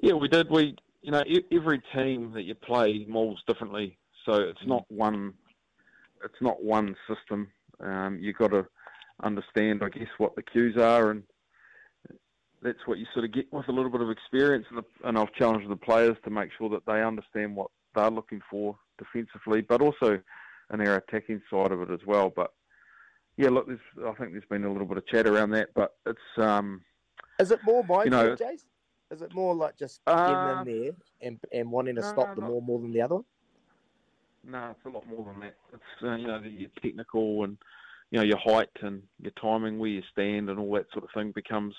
[0.00, 0.48] Yeah, we did.
[0.48, 5.34] We, you know, every team that you play mauls differently, so it's not one.
[6.24, 7.50] It's not one system.
[7.82, 8.66] Um, you've got to
[9.22, 11.22] understand, I guess, what the cues are, and
[12.62, 14.66] that's what you sort of get with a little bit of experience.
[14.70, 18.10] And, the, and I've challenged the players to make sure that they understand what they're
[18.10, 20.20] looking for defensively, but also
[20.72, 22.32] in our attacking side of it as well.
[22.34, 22.52] But
[23.36, 26.18] yeah, look, I think there's been a little bit of chat around that, but it's.
[26.36, 26.82] Um,
[27.38, 28.64] Is it more mindset, you know, Jace?
[29.10, 32.36] Is it more like just getting uh, in there and, and wanting to no, stop
[32.36, 33.24] them all more than the other one?
[34.46, 35.56] No, it's a lot more than that.
[35.72, 37.58] It's uh, you know your technical and
[38.10, 41.10] you know your height and your timing, where you stand, and all that sort of
[41.14, 41.74] thing becomes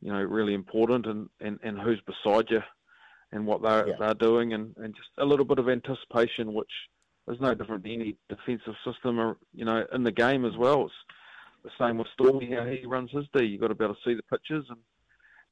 [0.00, 2.62] you know really important, and, and, and who's beside you,
[3.32, 3.94] and what they're yeah.
[3.98, 6.72] they're doing, and, and just a little bit of anticipation, which
[7.28, 10.86] is no different to any defensive system, or you know in the game as well.
[10.86, 10.94] It's
[11.64, 13.44] the same with Stormy how he runs his D.
[13.44, 14.78] You've got to be able to see the pitches and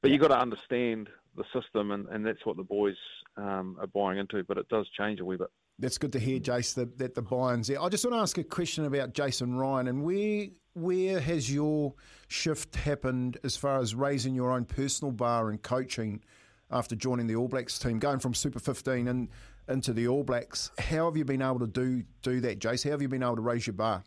[0.01, 2.95] but you've got to understand the system, and, and that's what the boys
[3.35, 4.43] um, are buying into.
[4.43, 5.49] But it does change a wee bit.
[5.79, 7.81] That's good to hear, Jace, that, that the buy-ins there.
[7.81, 11.95] I just want to ask a question about Jason Ryan and where where has your
[12.27, 16.21] shift happened as far as raising your own personal bar and coaching
[16.69, 19.29] after joining the All Blacks team, going from Super 15 and
[19.67, 20.71] into the All Blacks?
[20.77, 22.83] How have you been able to do do that, Jace?
[22.83, 24.03] How have you been able to raise your bar?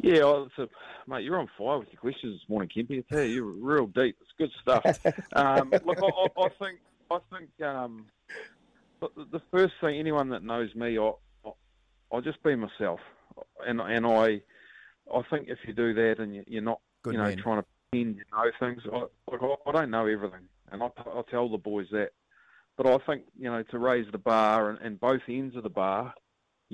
[0.00, 0.68] Yeah, it's a,
[1.06, 2.98] mate, you're on fire with your questions this morning, Kempy.
[2.98, 4.16] I tell you, you're real deep.
[4.20, 4.84] It's good stuff.
[5.32, 8.06] um, look, I, I, think, I think um,
[9.16, 11.12] the first thing, anyone that knows me, I,
[12.12, 13.00] I, just be myself,
[13.66, 14.40] and and I,
[15.12, 17.38] I think if you do that and you, are not, good you know, man.
[17.38, 21.22] trying to pretend you know things, I, I, I don't know everything, and I, I
[21.30, 22.10] tell the boys that.
[22.76, 25.68] But I think you know to raise the bar and, and both ends of the
[25.68, 26.12] bar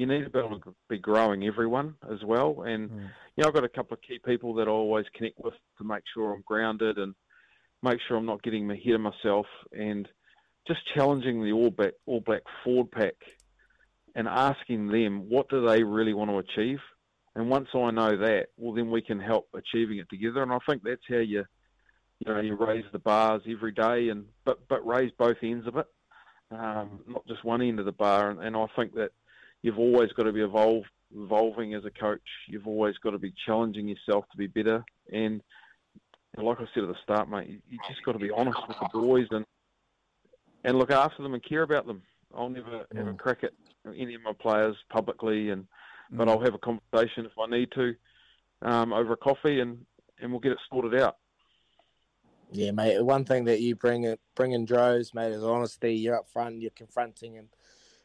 [0.01, 2.62] you need to be able to be growing everyone as well.
[2.62, 3.11] And mm.
[3.37, 5.85] you know, I've got a couple of key people that I always connect with to
[5.85, 7.14] make sure I'm grounded and
[7.83, 10.09] make sure I'm not getting ahead of myself and
[10.70, 13.14] just challenging the All Black All Black forward pack
[14.14, 16.78] and asking them what do they really want to achieve.
[17.35, 20.42] And once I know that, well, then we can help achieving it together.
[20.42, 21.44] And I think that's how you,
[22.18, 25.76] you know, you raise the bars every day, and but but raise both ends of
[25.76, 25.87] it,
[26.52, 28.30] um, not just one end of the bar.
[28.30, 29.11] And, and I think that
[29.62, 30.85] you've always got to be evolve,
[31.16, 32.20] evolving as a coach.
[32.48, 34.85] You've always got to be challenging yourself to be better.
[35.12, 35.40] And
[36.37, 38.76] like I said at the start, mate, you, you just got to be honest with
[38.78, 39.44] the boys and
[40.64, 42.03] and look after them and care about them.
[42.35, 42.96] I'll never mm.
[42.96, 43.53] have a crack at
[43.96, 45.66] any of my players publicly, and
[46.11, 46.31] but mm.
[46.31, 47.94] I'll have a conversation if I need to
[48.62, 49.85] um, over a coffee, and
[50.20, 51.16] and we'll get it sorted out.
[52.53, 53.03] Yeah, mate.
[53.03, 55.94] One thing that you bring bring in droves, mate, is honesty.
[55.94, 56.61] You're up front.
[56.61, 57.49] You're confronting and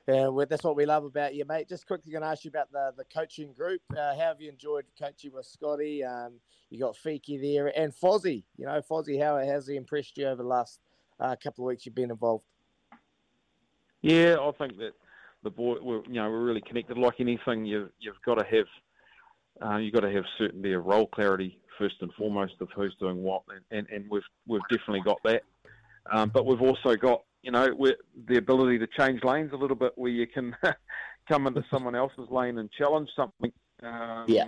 [0.07, 1.67] that's what we love about you, mate.
[1.67, 3.81] Just quickly going to ask you about the, the coaching group.
[3.91, 6.03] Uh, how have you enjoyed coaching with Scotty?
[6.03, 6.39] Um,
[6.69, 8.43] you got Fiki there and Fozzie.
[8.57, 10.79] You know, Fozzie, how has he impressed you over the last
[11.19, 12.45] uh, couple of weeks you've been involved?
[14.01, 14.91] Yeah, I think that
[15.43, 16.97] the boy, we're, you know, we're really connected.
[16.97, 18.67] Like anything, you, you've got to have
[19.61, 23.23] uh, you've got to have certainty of role clarity first and foremost of who's doing
[23.23, 25.43] what, and, and, and we've we've definitely got that.
[26.11, 27.67] Um, but we've also got you know,
[28.27, 30.55] the ability to change lanes a little bit where you can
[31.29, 33.53] come into someone else's lane and challenge something
[33.83, 34.47] Um, Yeah.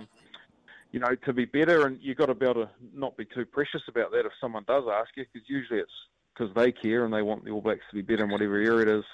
[0.90, 3.44] You know, to be better, and you've got to be able to not be too
[3.44, 5.92] precious about that if someone does ask you, because usually it's
[6.38, 8.78] because they care and they want the All Blacks to be better in whatever area
[8.82, 9.04] it is.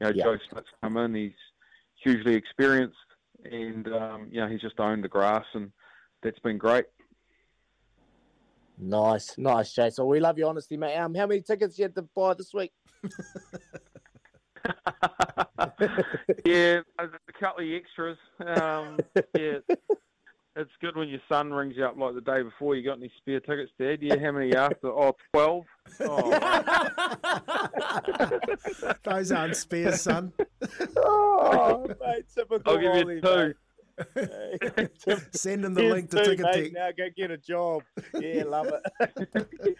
[0.00, 0.24] You know, Yeah.
[0.24, 1.32] Joe Schmidt's come in, he's
[2.02, 2.96] hugely experienced,
[3.44, 5.72] and um, you know he's just owned the grass, and
[6.22, 6.86] that's been great.
[8.78, 9.90] Nice, nice, Jay.
[9.90, 10.96] So we love your honesty, mate.
[10.96, 12.72] Um, how many tickets you had to buy this week?
[16.44, 17.08] yeah, a
[17.38, 18.16] couple of extras.
[18.40, 18.98] Um,
[19.36, 19.58] yeah,
[20.56, 22.74] it's good when your son rings you up like the day before.
[22.76, 23.98] You got any spare tickets, Dad?
[24.02, 24.88] Yeah, how many after?
[24.88, 25.64] Oh, 12.
[26.00, 26.30] Oh,
[29.04, 30.32] Those aren't spares, son.
[30.96, 33.54] oh, mate, typical I'll give you Ollie, two.
[35.32, 36.64] Send him the Here's link to two, Ticket mate.
[36.64, 36.72] Tech.
[36.72, 37.82] Now go get a job.
[38.20, 38.82] Yeah, love it.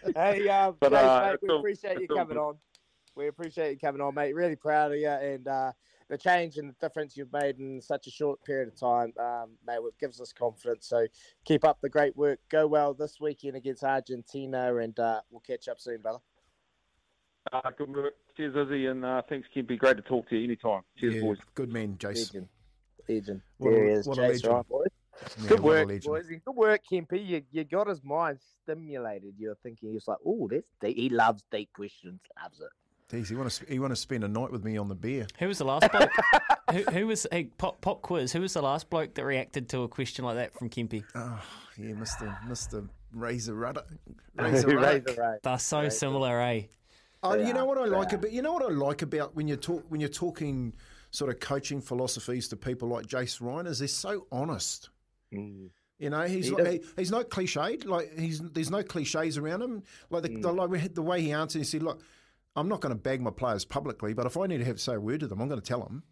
[0.15, 2.55] hey, um, But, Jay, uh, mate, we all- appreciate you it's all coming on.
[3.15, 4.33] We appreciate you coming on, mate.
[4.33, 5.71] Really proud of you and uh,
[6.13, 9.49] the change and the difference you've made in such a short period of time, um,
[9.65, 9.79] mate.
[9.83, 10.87] It gives us confidence.
[10.87, 11.07] So
[11.43, 12.39] keep up the great work.
[12.49, 16.19] Go well this weekend against Argentina, and uh, we'll catch up soon, brother.
[17.51, 18.13] uh, good work.
[18.37, 19.77] Cheers, Izzy, and uh, thanks, Kempy.
[19.77, 20.81] Great to talk to you anytime.
[20.97, 21.37] Cheers, Yeah, boys.
[21.55, 22.27] good man, Jace.
[22.33, 22.47] Legend.
[23.09, 23.41] Legend.
[23.57, 24.87] What there a- he is, what a Jace boys.
[25.41, 26.03] Yeah, Good work, legend.
[26.03, 26.25] boys.
[26.27, 27.25] Good work, Kempy.
[27.25, 29.33] You, you got his mind stimulated.
[29.39, 30.95] You're thinking, he's like, oh, that's deep.
[30.97, 32.19] He loves deep questions.
[32.41, 32.69] Loves it.
[33.11, 35.27] Jeez, he want to he want to spend a night with me on the beer.
[35.39, 36.09] Who was the last bloke?
[36.71, 38.31] who, who was hey, pop pop quiz?
[38.33, 41.03] Who was the last bloke that reacted to a question like that from Kempy?
[41.13, 41.41] Oh,
[41.77, 42.83] yeah, Mister Mister
[43.13, 43.83] Razor Rudder,
[44.35, 45.03] Razor Rudder.
[45.07, 46.63] Razor They're so similar, eh?
[47.21, 48.15] Oh, They you know what I they like are.
[48.17, 50.73] about you know what I like about when you talk when you're talking
[51.11, 54.89] sort of coaching philosophies to people like Jace Ryan is they're so honest.
[55.31, 55.69] Mm.
[55.99, 57.85] You know, he's He like, he, he's not cliched.
[57.85, 59.83] Like he's there's no cliches around him.
[60.09, 60.41] Like the, Mm.
[60.41, 62.01] the, like the way he answered, he said, "Look,
[62.55, 64.93] I'm not going to bag my players publicly, but if I need to have say
[64.95, 66.03] a word to them, I'm going to tell them."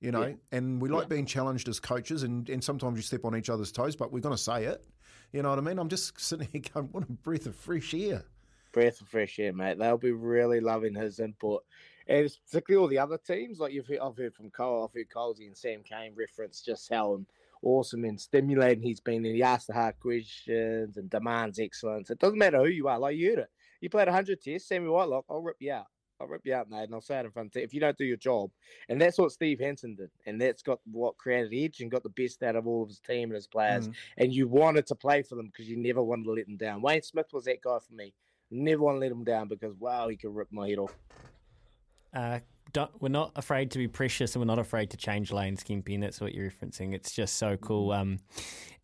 [0.00, 0.34] You know, Yeah.
[0.52, 1.08] and we like Yeah.
[1.08, 4.20] being challenged as coaches, and, and sometimes you step on each other's toes, but we're
[4.20, 4.84] going to say it.
[5.32, 5.78] You know what I mean?
[5.78, 8.24] I'm just sitting here going, "What a breath of fresh air."
[8.72, 9.78] Breath of fresh air, mate.
[9.78, 11.64] They'll be really loving his input.
[12.06, 14.92] And it's particularly all the other teams, like you've heard, I've heard from Cole, I've
[14.94, 17.24] heard Colsey and Sam Cane reference just how
[17.62, 19.24] awesome and stimulating he's been.
[19.24, 22.10] And he asks the hard questions and demands excellence.
[22.10, 23.50] It doesn't matter who you are, like you heard it.
[23.80, 25.86] You played 100 tests, Sammy Whitelock, I'll rip you out.
[26.20, 27.80] I'll rip you out, mate, and I'll say it in front of you if you
[27.80, 28.50] don't do your job.
[28.88, 30.10] And that's what Steve Hansen did.
[30.26, 33.00] And that's got what created Edge and got the best out of all of his
[33.00, 33.88] team and his players.
[33.88, 33.94] Mm.
[34.18, 36.82] And you wanted to play for them because you never wanted to let them down.
[36.82, 38.14] Wayne Smith was that guy for me.
[38.50, 40.96] Never want to let him down because wow, he could rip my head off.
[42.12, 42.38] Uh,
[42.74, 45.94] don't, we're not afraid to be precious and we're not afraid to change lanes, Kempy,
[45.94, 46.92] and that's what you're referencing.
[46.94, 47.92] It's just so cool.
[47.92, 48.18] Um,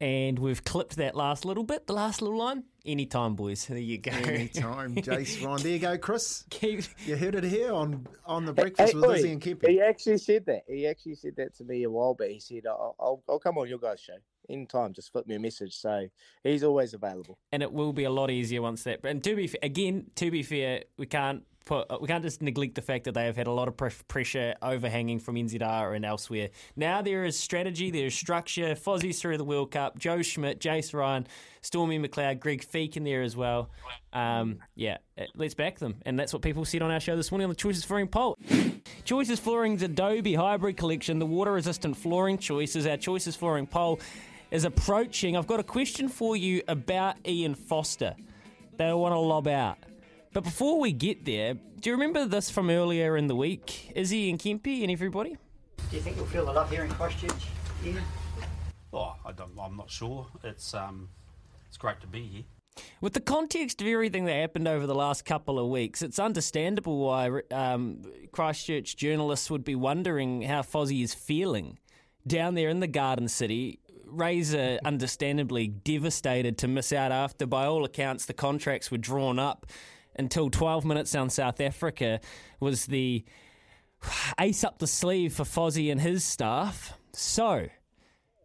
[0.01, 2.65] and we've clipped that last little bit, the last little line.
[2.87, 3.67] Anytime, boys.
[3.67, 4.13] There you go.
[4.13, 5.63] Anytime, Jace Ryan.
[5.63, 6.45] There you go, Chris.
[6.49, 9.69] Keep, You heard it here on on the breakfast Hey, with Lizzie and Kempy.
[9.69, 10.63] He actually said that.
[10.67, 12.31] He actually said that to me a while back.
[12.31, 14.15] He said, "I'll, I'll, I'll come on your guys' show
[14.49, 14.95] anytime.
[14.95, 16.07] Just flip me a message." So
[16.43, 17.39] he's always available.
[17.53, 19.01] and it will be a lot easier once that.
[19.05, 22.75] And to be fa- again, to be fair, we can't put we can't just neglect
[22.75, 26.05] the fact that they have had a lot of pre- pressure overhanging from NZR and
[26.05, 26.51] elsewhere.
[26.77, 28.75] Now there is strategy, there is structure.
[28.75, 29.99] Fozzie's through the World Cup.
[29.99, 31.27] Joe Schmidt, Jace Ryan,
[31.63, 33.71] Stormy McLeod, Greg Feek in there as well.
[34.13, 37.31] Um, yeah, uh, let's back them, and that's what people said on our show this
[37.31, 38.37] morning on the Choices Flooring poll.
[39.05, 42.87] Choices Flooring's Adobe Hybrid Collection, the water-resistant flooring choices.
[42.87, 44.01] Our Choices Flooring poll
[44.51, 45.37] is approaching.
[45.37, 48.17] I've got a question for you about Ian Foster.
[48.77, 49.79] They want to lob out.
[50.33, 53.91] But before we get there, do you remember this from earlier in the week?
[53.97, 55.37] Izzy and Kempy and everybody?
[55.91, 57.49] Do you think you'll feel the love here in Christchurch,
[57.85, 58.01] Ian?
[58.93, 60.29] Oh, I don't, I'm not sure.
[60.45, 61.09] It's um,
[61.67, 62.45] it's great to be here.
[63.01, 66.99] With the context of everything that happened over the last couple of weeks, it's understandable
[66.99, 71.77] why um, Christchurch journalists would be wondering how Fozzie is feeling
[72.25, 73.81] down there in the Garden City.
[74.07, 79.67] Razor, understandably devastated to miss out after, by all accounts, the contracts were drawn up
[80.17, 82.21] until 12 minutes down South Africa
[82.59, 83.25] was the
[84.39, 86.95] ace up the sleeve for Fozzie and his staff.
[87.13, 87.69] So,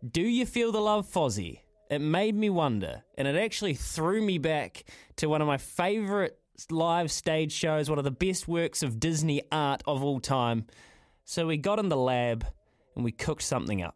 [0.09, 1.59] do you feel the love, Fozzie?
[1.89, 4.85] It made me wonder, and it actually threw me back
[5.17, 6.33] to one of my favourite
[6.69, 10.65] live stage shows, one of the best works of Disney art of all time.
[11.25, 12.45] So we got in the lab
[12.95, 13.95] and we cooked something up.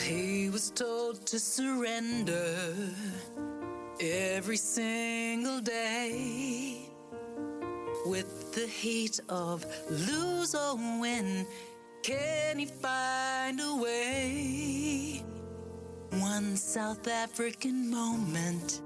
[0.00, 2.66] He was told to surrender
[4.00, 6.88] every single day.
[8.06, 11.46] With the heat of lose or win,
[12.02, 15.24] can he find a way?
[16.10, 18.80] one South African moment,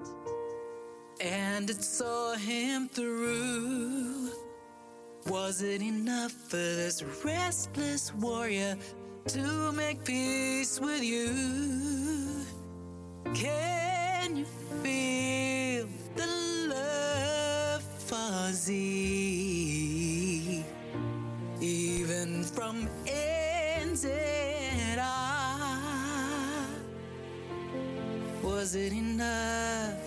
[1.21, 4.31] and it saw him through.
[5.29, 8.77] Was it enough for this restless warrior
[9.27, 12.45] to make peace with you?
[13.35, 14.45] Can you
[14.83, 16.27] feel the
[16.69, 18.73] love, Fozzie?
[21.61, 24.19] Even from NZR,
[28.43, 30.01] was it enough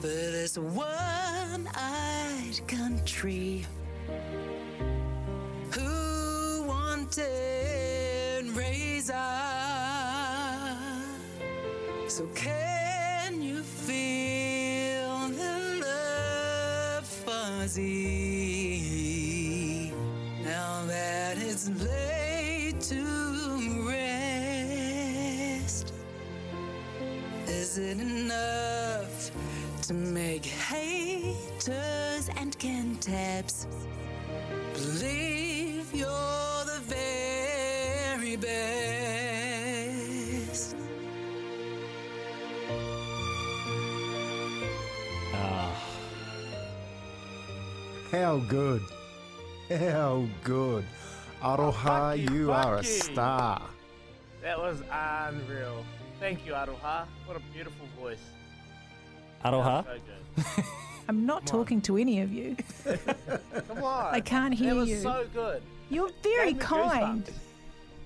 [0.00, 1.70] for this one-eyed
[2.66, 3.64] country?
[5.74, 7.51] Who wanted
[12.22, 17.82] So can you feel the love Fozzie?
[20.44, 25.92] Now that it's laid to rest,
[27.48, 29.32] is it enough
[29.88, 33.66] to make haters and cantabs
[34.74, 36.41] believe you're
[48.22, 48.82] How good.
[49.68, 50.84] How good.
[51.42, 52.84] Aroha, you, you are a you.
[52.84, 53.60] star.
[54.40, 55.84] That was unreal.
[56.20, 57.06] Thank you, Aroha.
[57.26, 58.22] What a beautiful voice.
[59.44, 59.84] Aroha.
[60.36, 60.62] So.
[61.08, 62.56] I'm not talking to any of you.
[63.66, 64.14] Come on.
[64.14, 64.74] I can't hear you.
[64.74, 65.00] that was you.
[65.00, 65.62] so good.
[65.90, 67.28] You're very kind.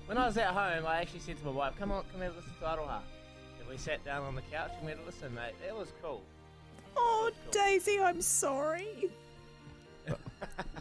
[0.07, 2.31] When I was at home, I actually said to my wife, "Come on, come here,
[2.35, 3.01] listen to Aroha."
[3.59, 5.53] And we sat down on the couch and we had to listen, mate.
[5.63, 6.23] That was cool.
[6.95, 9.11] Oh, Daisy, I'm sorry.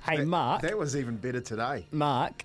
[0.04, 0.62] Hey, Mark.
[0.62, 1.86] That was even better today.
[1.90, 2.44] Mark,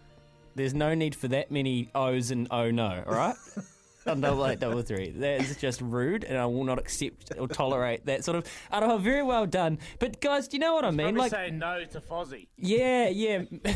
[0.56, 3.36] there's no need for that many O's and oh no, all right?
[4.08, 5.12] On double eight, double three.
[5.12, 8.48] That is just rude, and I will not accept or tolerate that sort of.
[8.72, 9.78] I don't know, very well done.
[10.00, 11.16] But guys, do you know what I mean?
[11.16, 12.48] Like, say no to Fozzie.
[12.58, 13.44] yeah, yeah.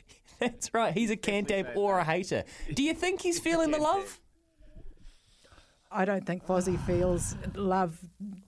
[0.38, 0.94] That's right.
[0.94, 2.44] He's a cantab or a hater.
[2.72, 4.20] Do you think he's feeling the love?
[5.92, 7.98] I don't think Fozzie feels love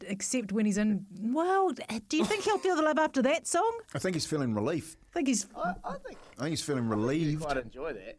[0.06, 1.06] except when he's in.
[1.20, 1.72] Well,
[2.08, 3.78] do you think he'll feel the love after that song?
[3.94, 4.96] I think he's feeling relief.
[5.10, 5.46] I think he's.
[5.56, 8.18] I, I think I think he's feeling you I quite enjoy that.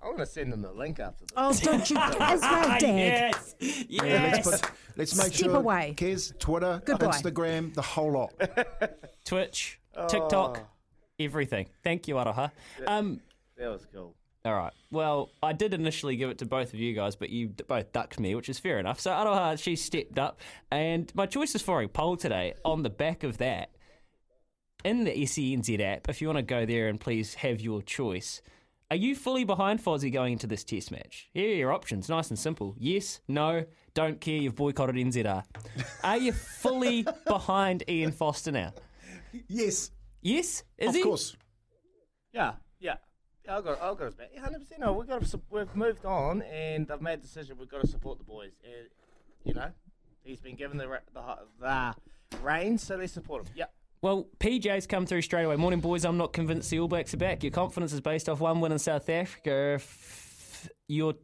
[0.00, 1.32] I'm going to send them the link after this.
[1.36, 1.96] Oh, don't you?
[2.20, 2.82] As well, Dad.
[2.82, 4.46] Yes, Yeah, yes.
[4.46, 5.56] let's, put, let's make Step sure.
[5.56, 5.94] away.
[5.96, 7.06] Kez, Twitter, Goodbye.
[7.08, 8.32] Instagram, the whole lot.
[9.24, 10.06] Twitch, Oh.
[10.06, 10.60] TikTok,
[11.18, 11.66] everything.
[11.82, 12.52] Thank you, Aroha.
[12.86, 13.20] Um,
[13.56, 14.14] That was cool.
[14.48, 14.72] All right.
[14.90, 18.18] Well, I did initially give it to both of you guys, but you both ducked
[18.18, 18.98] me, which is fair enough.
[18.98, 20.40] So Aroha, she stepped up,
[20.70, 23.68] and my choice is for a poll today on the back of that.
[24.84, 28.40] In the SENZ app, if you want to go there and please have your choice,
[28.90, 31.28] are you fully behind Fozzie going into this test match?
[31.34, 32.74] Here are your options, nice and simple.
[32.78, 35.44] Yes, no, don't care, you've boycotted NZR.
[36.02, 38.72] Are you fully behind Ian Foster now?
[39.46, 39.90] Yes,
[40.22, 40.62] Yes?
[40.78, 41.02] Is of he?
[41.02, 41.36] course.
[42.32, 42.50] Yeah, yeah.
[42.52, 42.52] yeah
[43.48, 43.76] I'll go.
[43.80, 44.36] I'll go back.
[44.36, 44.80] Hundred percent.
[44.80, 45.40] No, we've got to.
[45.50, 47.56] We've moved on, and I've made a decision.
[47.58, 48.52] We've got to support the boys.
[48.64, 48.88] And,
[49.44, 49.70] you know,
[50.22, 51.94] he's been given the the the,
[52.42, 53.52] reins, so let's support him.
[53.56, 53.72] Yep.
[54.00, 55.56] Well, PJ's come through straight away.
[55.56, 56.04] Morning, boys.
[56.04, 57.42] I'm not convinced the All Blacks are back.
[57.42, 59.74] Your confidence is based off one win in South Africa.
[59.74, 61.14] If your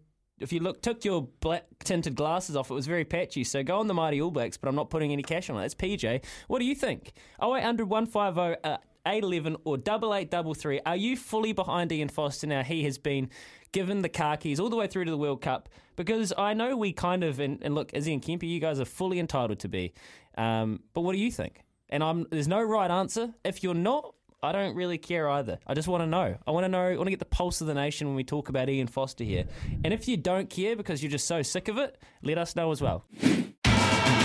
[0.41, 3.45] if you look took your black tinted glasses off, it was very patchy.
[3.45, 5.61] So go on the mighty All Blacks, but I'm not putting any cash on it.
[5.61, 6.25] That's PJ.
[6.49, 7.12] What do you think?
[7.43, 10.80] 0800 150 uh, 811 or 8833.
[10.86, 12.62] Are you fully behind Ian Foster now?
[12.62, 13.30] He has been
[13.72, 16.76] given the car keys all the way through to the World Cup because I know
[16.76, 19.68] we kind of, and, and look, Izzy and Kempy, you guys are fully entitled to
[19.68, 19.92] be.
[20.36, 21.62] Um, but what do you think?
[21.88, 23.34] And I'm, there's no right answer.
[23.44, 25.59] If you're not, I don't really care either.
[25.66, 26.36] I just want to know.
[26.46, 26.86] I want to know.
[26.86, 29.24] I want to get the pulse of the nation when we talk about Ian Foster
[29.24, 29.44] here.
[29.84, 32.70] And if you don't care because you're just so sick of it, let us know
[32.70, 33.05] as well.